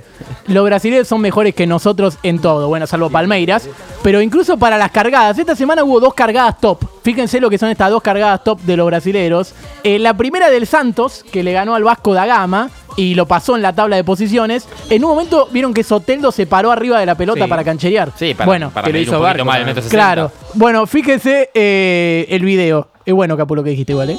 los 0.47 0.63
brasileros 0.65 1.07
son 1.07 1.19
mejores 1.21 1.53
que 1.55 1.65
nosotros 1.67 2.17
en 2.23 2.39
todo, 2.39 2.67
bueno, 2.69 2.85
salvo 2.87 3.09
Palmeiras, 3.09 3.67
pero 4.03 4.21
incluso 4.21 4.57
para 4.57 4.77
las 4.77 4.91
cargadas. 4.91 5.37
Esta 5.39 5.55
semana 5.55 5.83
hubo 5.83 5.99
dos 5.99 6.13
cargadas 6.13 6.59
top. 6.61 6.83
Fíjense 7.03 7.41
lo 7.41 7.49
que 7.49 7.57
son 7.57 7.69
estas 7.69 7.89
dos 7.89 8.01
cargadas 8.01 8.43
top 8.43 8.61
de 8.61 8.77
los 8.77 8.85
brasileros. 8.85 9.53
Eh, 9.83 9.99
la 9.99 10.13
primera 10.15 10.49
del 10.49 10.67
Santos, 10.67 11.25
que 11.31 11.43
le 11.43 11.51
ganó 11.51 11.75
al 11.75 11.83
Vasco 11.83 12.13
da 12.13 12.25
Gama 12.25 12.69
y 12.99 13.15
lo 13.15 13.25
pasó 13.25 13.55
en 13.55 13.61
la 13.61 13.71
tabla 13.71 13.95
de 13.95 14.03
posiciones. 14.03 14.67
En 14.89 15.05
un 15.05 15.11
momento 15.11 15.47
vieron 15.53 15.73
que 15.73 15.85
Soteldo 15.85 16.33
se 16.33 16.45
paró 16.45 16.69
arriba 16.69 16.99
de 16.99 17.05
la 17.05 17.15
pelota 17.15 17.45
Sí. 17.45 17.49
para 17.49 17.63
cancherear. 17.63 18.11
Sí, 18.17 18.33
para, 18.33 18.45
bueno, 18.45 18.71
para 18.71 18.83
que 18.85 18.89
lo 18.91 18.93
medir 18.93 19.07
hizo 19.07 19.21
Barco, 19.21 19.45
más 19.45 19.55
el 19.55 19.61
¿no? 19.61 19.67
metro 19.67 19.81
60. 19.83 19.97
Claro. 19.97 20.31
Bueno, 20.53 20.85
fíjense 20.85 21.49
eh, 21.53 22.25
el 22.27 22.43
video. 22.43 22.89
Es 23.05 23.13
bueno, 23.13 23.37
Capu, 23.37 23.55
lo 23.55 23.63
que 23.63 23.69
dijiste 23.69 23.93
igual, 23.93 24.09
¿eh? 24.09 24.17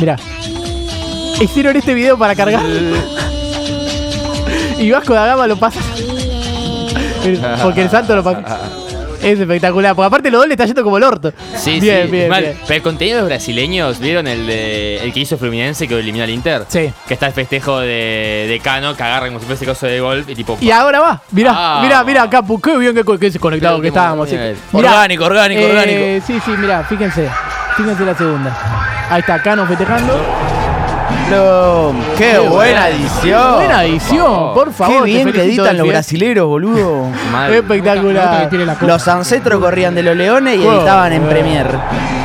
Mirá. 0.00 0.16
Hicieron 1.38 1.76
este 1.76 1.92
video 1.92 2.16
para 2.16 2.34
cargar. 2.34 2.62
y 4.78 4.90
Vasco 4.90 5.12
da 5.12 5.26
Gama 5.26 5.46
lo 5.46 5.58
pasa. 5.58 5.80
Porque 7.62 7.82
el 7.82 7.90
santo 7.90 8.16
lo 8.16 8.24
pasa. 8.24 8.58
Es 9.24 9.40
espectacular. 9.40 9.94
Porque 9.94 10.06
aparte 10.06 10.30
los 10.30 10.40
dos 10.40 10.48
le 10.48 10.54
está 10.54 10.66
yendo 10.66 10.84
como 10.84 10.98
el 10.98 11.02
orto. 11.02 11.32
Sí, 11.56 11.80
bien, 11.80 12.06
sí. 12.06 12.10
bien, 12.12 12.28
mal. 12.28 12.42
bien. 12.42 12.58
Pero 12.66 12.74
el 12.76 12.82
contenido 12.82 13.16
de 13.16 13.22
los 13.22 13.28
brasileños, 13.30 13.98
¿vieron 13.98 14.26
el 14.26 14.46
de 14.46 14.98
el 14.98 15.12
que 15.12 15.20
hizo 15.20 15.38
Fluminense 15.38 15.88
que 15.88 15.98
eliminó 15.98 16.24
al 16.24 16.30
Inter? 16.30 16.64
Sí. 16.68 16.92
Que 17.08 17.14
está 17.14 17.26
el 17.26 17.32
festejo 17.32 17.80
de, 17.80 18.46
de 18.48 18.60
Cano, 18.62 18.94
que 18.96 19.02
agarra 19.02 19.26
como 19.28 19.40
si 19.40 19.46
fuese 19.46 19.64
coso 19.64 19.86
de 19.86 20.00
golf 20.00 20.28
y 20.28 20.34
tipo. 20.34 20.58
Y 20.60 20.70
ahora 20.70 21.00
va. 21.00 21.22
Mirá, 21.30 21.52
Ah. 21.56 21.80
mirá, 21.82 22.04
mirá, 22.04 22.28
Capu. 22.30 22.60
Qué 22.60 22.76
bien 22.76 22.94
que, 22.94 23.02
que 23.18 23.38
conectado 23.38 23.80
que 23.80 23.88
estábamos. 23.88 24.28
Mirá, 24.30 24.52
Orgánico, 24.72 25.24
orgánico, 25.24 25.60
eh, 25.62 25.70
orgánico. 25.70 26.26
Sí, 26.26 26.40
sí, 26.44 26.50
mirá, 26.58 26.84
fíjense. 26.84 27.28
Fíjense 27.76 28.04
la 28.04 28.14
segunda. 28.16 28.56
Ahí 29.10 29.20
está 29.20 29.42
Cano 29.42 29.66
festejando. 29.66 30.63
Qué 32.16 32.38
buena 32.38 32.88
edición. 32.88 33.54
Buena 33.56 33.84
edición, 33.84 34.54
por 34.54 34.72
favor. 34.72 34.98
Qué 35.04 35.12
bien 35.12 35.32
que 35.32 35.42
editan 35.42 35.76
los 35.78 35.88
brasileros, 35.88 36.46
boludo. 36.46 37.08
Otra 37.28 37.56
Espectacular. 37.56 38.48
Los 38.82 39.08
ancestros 39.08 39.60
corrían 39.60 39.94
de 39.94 40.02
los 40.02 40.16
leones 40.16 40.56
y 40.56 40.62
Wow. 40.64 40.72
editaban 40.80 41.12
en 41.12 41.22
Premier. 41.24 41.66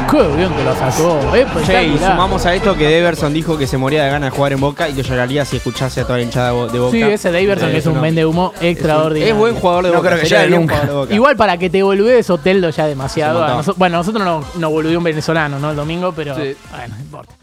Qué 0.10 0.18
bien 0.36 0.50
que 0.54 0.64
lo 0.64 0.76
sacó. 0.76 1.20
Che, 1.66 1.84
y 1.88 1.98
sumamos 1.98 2.46
a 2.46 2.56
esto 2.56 2.76
que 2.76 2.88
Deverson 2.88 3.32
dijo 3.34 3.58
que 3.58 3.68
se 3.68 3.78
moría 3.78 4.04
de 4.04 4.10
ganas 4.12 4.32
de 4.32 4.36
jugar 4.38 4.54
en 4.54 4.60
Boca 4.60 4.90
y 4.90 4.94
que 4.94 5.04
lloraría 5.04 5.46
si 5.46 5.58
escuchase 5.58 6.02
a 6.02 6.04
toda 6.04 6.18
la 6.18 6.24
hinchada 6.24 6.50
de 6.68 6.80
Boca. 6.80 6.92
Sí, 6.92 7.02
ese 7.02 7.32
Daverson 7.32 7.70
Eh, 7.70 7.72
que 7.74 7.78
es 7.78 7.86
un 7.86 7.96
no. 7.96 8.02
vende 8.02 8.26
humo 8.26 8.54
extraordinario. 8.60 9.34
Es 9.34 9.40
buen 9.40 9.56
jugador 9.56 9.84
de 9.86 9.92
No 9.92 9.98
Boca. 9.98 10.10
creo 10.10 10.22
que 10.22 10.28
llegue 10.30 10.50
nunca. 10.50 10.74
jugador 10.76 10.90
de 10.90 11.02
Boca. 11.06 11.14
Igual 11.14 11.36
para 11.36 11.58
que 11.58 11.70
te 11.70 11.84
boludees 11.84 12.30
Oteldo 12.30 12.70
ya 12.72 12.86
demasiado. 12.88 13.34
Es 13.34 13.38
un 13.38 13.44
A 13.44 13.48
montón. 13.56 13.74
noso- 13.74 13.78
bueno, 13.78 13.98
nosotros 13.98 14.24
no, 14.26 14.44
no 14.56 14.70
boludeó 14.72 14.98
un 14.98 15.04
venezolano, 15.04 15.60
¿no? 15.60 15.70
El 15.72 15.76
domingo, 15.76 16.12
pero 16.16 16.36
Sí. 16.36 16.56
bueno, 16.72 16.96
no 16.96 17.02
importa. 17.04 17.34